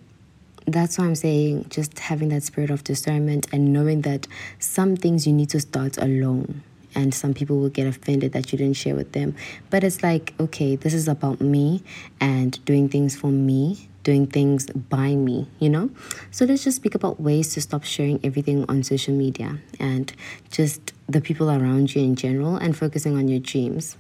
that's 0.68 0.98
why 0.98 1.06
I'm 1.06 1.16
saying 1.16 1.68
just 1.70 1.98
having 1.98 2.30
that 2.30 2.44
spirit 2.44 2.70
of 2.70 2.84
discernment 2.84 3.48
and 3.54 3.72
knowing 3.72 4.02
that 4.02 4.28
some 4.60 4.96
things 4.98 5.26
you 5.26 5.34
need 5.34 5.50
to 5.52 5.62
start 5.62 5.98
alone. 5.98 6.62
And 6.94 7.14
some 7.14 7.34
people 7.34 7.60
will 7.60 7.70
get 7.70 7.86
offended 7.86 8.34
that 8.34 8.52
you 8.52 8.58
didn't 8.58 8.76
share 8.76 8.96
with 8.96 9.12
them. 9.12 9.36
But 9.70 9.84
it's 9.84 10.02
like, 10.02 10.34
okay, 10.40 10.76
this 10.76 10.94
is 10.94 11.08
about 11.08 11.40
me 11.40 11.84
and 12.20 12.64
doing 12.66 12.90
things 12.90 13.16
for 13.16 13.28
me, 13.28 13.88
doing 14.04 14.26
things 14.26 14.66
by 14.68 15.14
me, 15.16 15.48
you 15.60 15.70
know? 15.70 15.92
So 16.32 16.46
let's 16.46 16.64
just 16.64 16.78
speak 16.78 16.96
about 16.96 17.20
ways 17.20 17.54
to 17.54 17.62
stop 17.62 17.84
sharing 17.84 18.20
everything 18.24 18.66
on 18.68 18.84
social 18.84 19.14
media 19.14 19.60
and 19.80 20.12
just 20.50 20.94
the 21.08 21.22
people 21.22 21.52
around 21.52 21.94
you 21.94 22.02
in 22.02 22.16
general 22.16 22.56
and 22.56 22.76
focusing 22.76 23.16
on 23.16 23.28
your 23.28 23.40
dreams. 23.40 23.96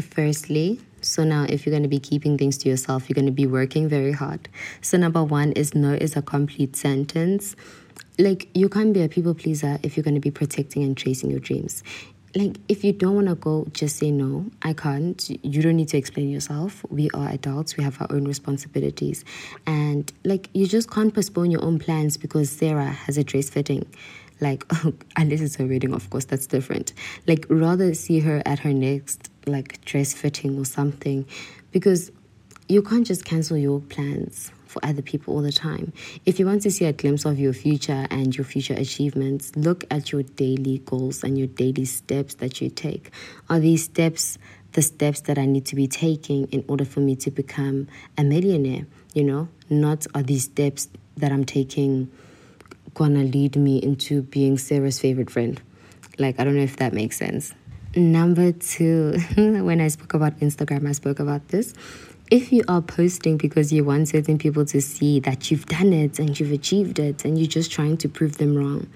Firstly, 0.00 0.80
so 1.04 1.24
now 1.24 1.46
if 1.48 1.66
you're 1.66 1.72
going 1.72 1.82
to 1.82 1.88
be 1.88 1.98
keeping 1.98 2.38
things 2.38 2.58
to 2.58 2.68
yourself, 2.68 3.08
you're 3.08 3.14
going 3.14 3.26
to 3.26 3.32
be 3.32 3.46
working 3.46 3.88
very 3.88 4.12
hard. 4.12 4.48
So 4.80 4.96
number 4.96 5.22
1 5.22 5.52
is 5.52 5.74
no 5.74 5.92
is 5.92 6.16
a 6.16 6.22
complete 6.22 6.76
sentence. 6.76 7.56
Like 8.18 8.48
you 8.54 8.68
can't 8.68 8.92
be 8.92 9.02
a 9.02 9.08
people 9.08 9.34
pleaser 9.34 9.78
if 9.82 9.96
you're 9.96 10.04
going 10.04 10.14
to 10.14 10.20
be 10.20 10.30
protecting 10.30 10.82
and 10.82 10.96
chasing 10.96 11.30
your 11.30 11.40
dreams. 11.40 11.82
Like 12.34 12.56
if 12.68 12.82
you 12.82 12.92
don't 12.92 13.14
want 13.14 13.28
to 13.28 13.34
go, 13.34 13.66
just 13.72 13.96
say 13.96 14.10
no. 14.10 14.46
I 14.62 14.72
can't. 14.72 15.28
You 15.44 15.60
don't 15.60 15.76
need 15.76 15.88
to 15.88 15.98
explain 15.98 16.30
yourself. 16.30 16.84
We 16.88 17.10
are 17.10 17.28
adults. 17.28 17.76
We 17.76 17.84
have 17.84 18.00
our 18.00 18.06
own 18.10 18.24
responsibilities. 18.24 19.24
And 19.66 20.10
like 20.24 20.48
you 20.54 20.66
just 20.66 20.90
can't 20.90 21.14
postpone 21.14 21.50
your 21.50 21.62
own 21.62 21.78
plans 21.78 22.16
because 22.16 22.50
Sarah 22.50 22.86
has 22.90 23.18
a 23.18 23.24
dress 23.24 23.50
fitting 23.50 23.86
like 24.40 24.64
unless 25.16 25.40
it's 25.40 25.56
her 25.56 25.66
wedding 25.66 25.94
of 25.94 26.10
course 26.10 26.24
that's 26.24 26.46
different 26.46 26.92
like 27.26 27.46
rather 27.48 27.94
see 27.94 28.18
her 28.18 28.42
at 28.44 28.58
her 28.58 28.72
next 28.72 29.30
like 29.46 29.84
dress 29.84 30.12
fitting 30.12 30.58
or 30.58 30.64
something 30.64 31.26
because 31.70 32.10
you 32.68 32.82
can't 32.82 33.06
just 33.06 33.24
cancel 33.24 33.56
your 33.56 33.80
plans 33.80 34.50
for 34.66 34.84
other 34.84 35.02
people 35.02 35.34
all 35.34 35.42
the 35.42 35.52
time. 35.52 35.92
If 36.24 36.38
you 36.38 36.46
want 36.46 36.62
to 36.62 36.70
see 36.70 36.86
a 36.86 36.92
glimpse 36.92 37.24
of 37.24 37.38
your 37.38 37.52
future 37.52 38.06
and 38.10 38.34
your 38.34 38.44
future 38.44 38.74
achievements, 38.74 39.54
look 39.54 39.84
at 39.90 40.10
your 40.10 40.22
daily 40.22 40.78
goals 40.78 41.22
and 41.22 41.36
your 41.36 41.48
daily 41.48 41.84
steps 41.84 42.34
that 42.36 42.60
you 42.60 42.70
take. 42.70 43.10
Are 43.50 43.60
these 43.60 43.84
steps 43.84 44.38
the 44.72 44.80
steps 44.80 45.20
that 45.20 45.36
I 45.36 45.44
need 45.44 45.66
to 45.66 45.76
be 45.76 45.86
taking 45.86 46.46
in 46.46 46.64
order 46.66 46.86
for 46.86 47.00
me 47.00 47.14
to 47.16 47.30
become 47.30 47.88
a 48.16 48.24
millionaire? 48.24 48.86
You 49.12 49.24
know, 49.24 49.48
not 49.68 50.06
are 50.14 50.22
these 50.22 50.44
steps 50.44 50.88
that 51.18 51.30
I'm 51.30 51.44
taking 51.44 52.10
gonna 52.94 53.24
lead 53.24 53.56
me 53.56 53.78
into 53.78 54.22
being 54.22 54.58
Sarah's 54.58 54.98
favorite 54.98 55.30
friend. 55.30 55.60
Like, 56.18 56.38
I 56.38 56.44
don't 56.44 56.56
know 56.56 56.62
if 56.62 56.76
that 56.76 56.92
makes 56.92 57.16
sense. 57.16 57.54
Number 57.94 58.52
two, 58.52 59.18
when 59.36 59.80
I 59.80 59.88
spoke 59.88 60.14
about 60.14 60.38
Instagram, 60.40 60.88
I 60.88 60.92
spoke 60.92 61.18
about 61.18 61.48
this. 61.48 61.74
If 62.30 62.50
you 62.50 62.64
are 62.66 62.80
posting 62.80 63.36
because 63.36 63.70
you 63.70 63.84
want 63.84 64.08
certain 64.08 64.38
people 64.38 64.64
to 64.66 64.80
see 64.80 65.20
that 65.20 65.50
you've 65.50 65.66
done 65.66 65.92
it 65.92 66.18
and 66.18 66.38
you've 66.40 66.52
achieved 66.52 66.98
it 66.98 67.26
and 67.26 67.38
you're 67.38 67.46
just 67.46 67.70
trying 67.70 67.98
to 67.98 68.08
prove 68.08 68.38
them 68.38 68.56
wrong, 68.56 68.88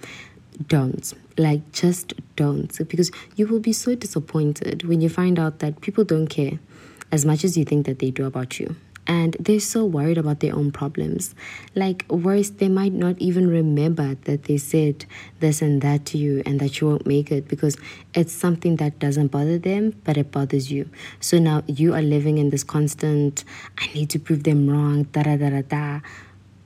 don't. 0.68 1.12
Like, 1.36 1.72
just 1.72 2.14
don't. 2.36 2.88
Because 2.88 3.10
you 3.34 3.46
will 3.46 3.60
be 3.60 3.74
so 3.74 3.94
disappointed 3.94 4.84
when 4.88 5.02
you 5.02 5.10
find 5.10 5.38
out 5.38 5.58
that 5.58 5.82
people 5.82 6.04
don't 6.04 6.28
care 6.28 6.58
as 7.12 7.26
much 7.26 7.44
as 7.44 7.58
you 7.58 7.66
think 7.66 7.84
that 7.84 7.98
they 7.98 8.10
do 8.10 8.24
about 8.24 8.58
you 8.58 8.76
and 9.06 9.36
they're 9.38 9.60
so 9.60 9.84
worried 9.84 10.18
about 10.18 10.40
their 10.40 10.54
own 10.54 10.72
problems. 10.72 11.34
Like, 11.74 12.04
worse, 12.08 12.50
they 12.50 12.68
might 12.68 12.92
not 12.92 13.18
even 13.18 13.48
remember 13.48 14.16
that 14.24 14.44
they 14.44 14.56
said 14.56 15.06
this 15.40 15.62
and 15.62 15.80
that 15.82 16.04
to 16.06 16.18
you 16.18 16.42
and 16.44 16.60
that 16.60 16.80
you 16.80 16.88
won't 16.88 17.06
make 17.06 17.30
it 17.30 17.48
because 17.48 17.76
it's 18.14 18.32
something 18.32 18.76
that 18.76 18.98
doesn't 18.98 19.28
bother 19.28 19.58
them, 19.58 19.94
but 20.04 20.16
it 20.16 20.32
bothers 20.32 20.70
you. 20.70 20.88
So 21.20 21.38
now 21.38 21.62
you 21.66 21.94
are 21.94 22.02
living 22.02 22.38
in 22.38 22.50
this 22.50 22.64
constant, 22.64 23.44
I 23.78 23.86
need 23.94 24.10
to 24.10 24.18
prove 24.18 24.44
them 24.44 24.68
wrong, 24.68 25.04
da 25.04 25.22
da 25.22 25.36
da 25.36 25.50
da 25.50 25.62
da. 25.62 26.00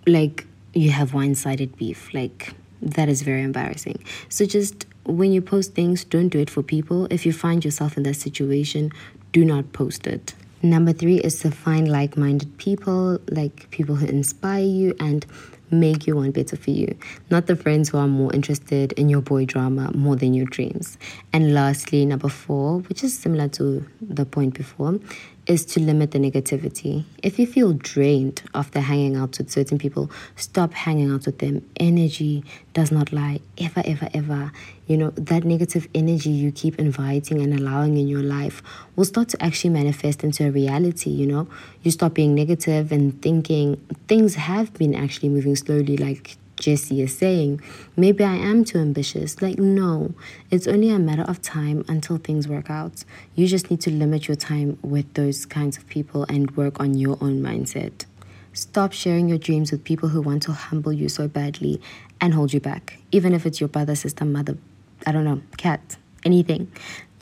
Like, 0.07 0.46
you 0.72 0.90
have 0.90 1.14
one 1.14 1.35
sided 1.35 1.76
beef. 1.76 2.14
Like, 2.14 2.55
that 2.81 3.09
is 3.09 3.22
very 3.22 3.42
embarrassing. 3.42 4.03
So 4.29 4.46
just 4.46 4.87
when 5.05 5.33
you 5.33 5.42
post 5.42 5.74
things, 5.74 6.05
don't 6.05 6.29
do 6.29 6.38
it 6.38 6.48
for 6.48 6.62
people. 6.62 7.07
If 7.11 7.26
you 7.26 7.33
find 7.33 7.64
yourself 7.64 7.96
in 7.96 8.05
that 8.05 8.14
situation, 8.14 8.92
do 9.33 9.44
not 9.44 9.72
post 9.72 10.07
it. 10.07 10.35
Number 10.62 10.92
three 10.92 11.16
is 11.16 11.40
to 11.40 11.51
find 11.51 11.90
like 11.90 12.18
minded 12.18 12.59
people, 12.59 13.18
like 13.31 13.70
people 13.70 13.94
who 13.94 14.07
inspire 14.07 14.62
you 14.62 14.94
and 15.01 15.25
make 15.70 16.07
you 16.07 16.16
want 16.16 16.35
better 16.35 16.57
for 16.57 16.70
you, 16.70 16.94
not 17.31 17.46
the 17.46 17.57
friends 17.57 17.88
who 17.88 17.99
are 17.99 18.09
more 18.09 18.33
interested 18.35 18.92
in 18.92 19.09
your 19.09 19.23
boy 19.23 19.46
drama 19.46 19.90
more 19.96 20.16
than 20.16 20.35
your 20.35 20.46
dreams. 20.46 20.99
And 21.33 21.55
lastly, 21.55 22.05
number 22.05 22.29
four, 22.29 22.81
which 22.81 23.03
is 23.03 23.16
similar 23.16 23.49
to 23.49 23.87
the 24.03 24.27
point 24.27 24.55
before, 24.55 24.99
is 25.46 25.64
to 25.64 25.81
limit 25.81 26.12
the 26.12 26.18
negativity. 26.18 27.05
If 27.22 27.38
you 27.38 27.46
feel 27.46 27.72
drained 27.72 28.42
after 28.55 28.81
hanging 28.81 29.16
out 29.16 29.38
with 29.38 29.50
certain 29.50 29.79
people, 29.79 30.11
stop 30.37 30.72
hanging 30.72 31.11
out 31.11 31.26
with 31.26 31.38
them. 31.38 31.68
Energy 31.79 32.44
does 32.72 32.92
not 32.92 33.12
lie, 33.12 33.40
ever, 33.59 33.83
ever, 33.85 34.09
ever. 34.14 34.53
You 34.87 34.96
know, 34.96 35.11
that 35.11 35.44
negative 35.44 35.88
energy 35.94 36.31
you 36.31 36.53
keep 36.53 36.79
inviting 36.79 37.40
and 37.40 37.59
allowing 37.59 37.96
in 37.96 38.09
your 38.09 38.22
life 38.22 38.62
will 38.96 39.05
start 39.05 39.29
to 39.31 39.42
actually 39.42 39.70
manifest 39.70 40.24
into 40.24 40.46
a 40.46 40.50
reality. 40.50 41.11
You 41.11 41.26
know, 41.26 41.48
you 41.83 41.90
stop 41.90 42.14
being 42.14 42.35
negative 42.35 42.92
and 42.92 43.20
thinking 43.22 43.76
things 44.09 44.35
have 44.35 44.72
been 44.74 44.94
actually 44.94 45.31
moving 45.31 45.57
slowly, 45.57 45.96
like 45.96 46.37
Jesse 46.61 47.01
is 47.01 47.16
saying, 47.16 47.61
maybe 47.96 48.23
I 48.23 48.37
am 48.37 48.64
too 48.64 48.79
ambitious. 48.79 49.40
Like, 49.42 49.59
no, 49.59 50.14
it's 50.51 50.68
only 50.68 50.90
a 50.90 50.99
matter 50.99 51.23
of 51.23 51.40
time 51.42 51.85
until 51.88 52.18
things 52.18 52.46
work 52.46 52.70
out. 52.70 53.03
You 53.35 53.46
just 53.46 53.70
need 53.70 53.81
to 53.81 53.90
limit 53.90 54.29
your 54.29 54.37
time 54.37 54.79
with 54.83 55.12
those 55.14 55.46
kinds 55.46 55.79
of 55.79 55.88
people 55.88 56.25
and 56.29 56.57
work 56.57 56.79
on 56.79 56.94
your 56.94 57.16
own 57.20 57.40
mindset. 57.40 58.05
Stop 58.53 58.92
sharing 58.92 59.29
your 59.29 59.38
dreams 59.38 59.73
with 59.73 59.85
people 59.85 60.11
who 60.11 60.20
want 60.20 60.42
to 60.44 60.53
humble 60.53 60.92
you 60.92 61.09
so 61.09 61.27
badly 61.27 61.81
and 62.20 62.35
hold 62.35 62.53
you 62.53 62.61
back, 62.61 62.99
even 63.11 63.33
if 63.33 63.46
it's 63.46 63.59
your 63.59 63.68
brother, 63.68 63.94
sister, 63.94 64.27
mother, 64.27 64.59
I 65.07 65.12
don't 65.12 65.25
know, 65.25 65.40
cat, 65.57 65.96
anything. 66.25 66.70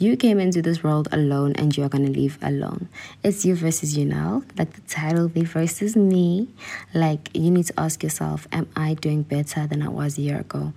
You 0.00 0.16
came 0.16 0.38
into 0.38 0.62
this 0.62 0.84
world 0.84 1.08
alone 1.10 1.54
and 1.56 1.76
you 1.76 1.82
are 1.82 1.88
going 1.88 2.06
to 2.06 2.12
leave 2.12 2.38
alone. 2.40 2.88
It's 3.24 3.44
you 3.44 3.56
versus 3.56 3.98
you 3.98 4.04
now, 4.04 4.44
like 4.56 4.72
the 4.74 4.80
title 4.82 5.28
Me 5.34 5.42
versus 5.42 5.96
Me. 5.96 6.46
Like, 6.94 7.30
you 7.34 7.50
need 7.50 7.66
to 7.66 7.80
ask 7.80 8.04
yourself, 8.04 8.46
am 8.52 8.68
I 8.76 8.94
doing 8.94 9.24
better 9.24 9.66
than 9.66 9.82
I 9.82 9.88
was 9.88 10.16
a 10.16 10.20
year 10.20 10.38
ago? 10.38 10.72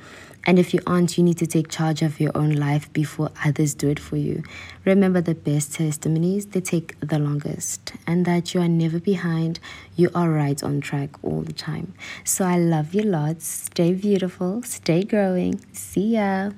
And 0.48 0.58
if 0.58 0.74
you 0.74 0.80
aren't, 0.88 1.20
you 1.20 1.24
need 1.24 1.38
to 1.38 1.46
take 1.46 1.70
charge 1.70 2.02
of 2.02 2.20
your 2.20 2.32
own 2.34 2.54
life 2.54 2.92
before 2.94 3.30
others 3.46 3.76
do 3.76 3.90
it 3.90 4.00
for 4.00 4.18
you. 4.18 4.42
Remember 4.86 5.22
the 5.22 5.36
best 5.36 5.76
testimonies, 5.76 6.48
they 6.48 6.62
take 6.62 7.00
the 7.00 7.20
longest, 7.20 7.94
and 8.08 8.26
that 8.26 8.56
you 8.56 8.62
are 8.62 8.68
never 8.68 9.00
behind. 9.00 9.60
You 9.96 10.10
are 10.16 10.32
right 10.32 10.64
on 10.64 10.82
track 10.82 11.12
all 11.24 11.42
the 11.42 11.54
time. 11.54 11.94
So 12.24 12.44
I 12.44 12.58
love 12.58 12.96
you 12.96 13.04
lots. 13.04 13.46
Stay 13.46 13.94
beautiful, 13.94 14.64
stay 14.64 15.04
growing. 15.04 15.64
See 15.74 16.16
ya. 16.16 16.54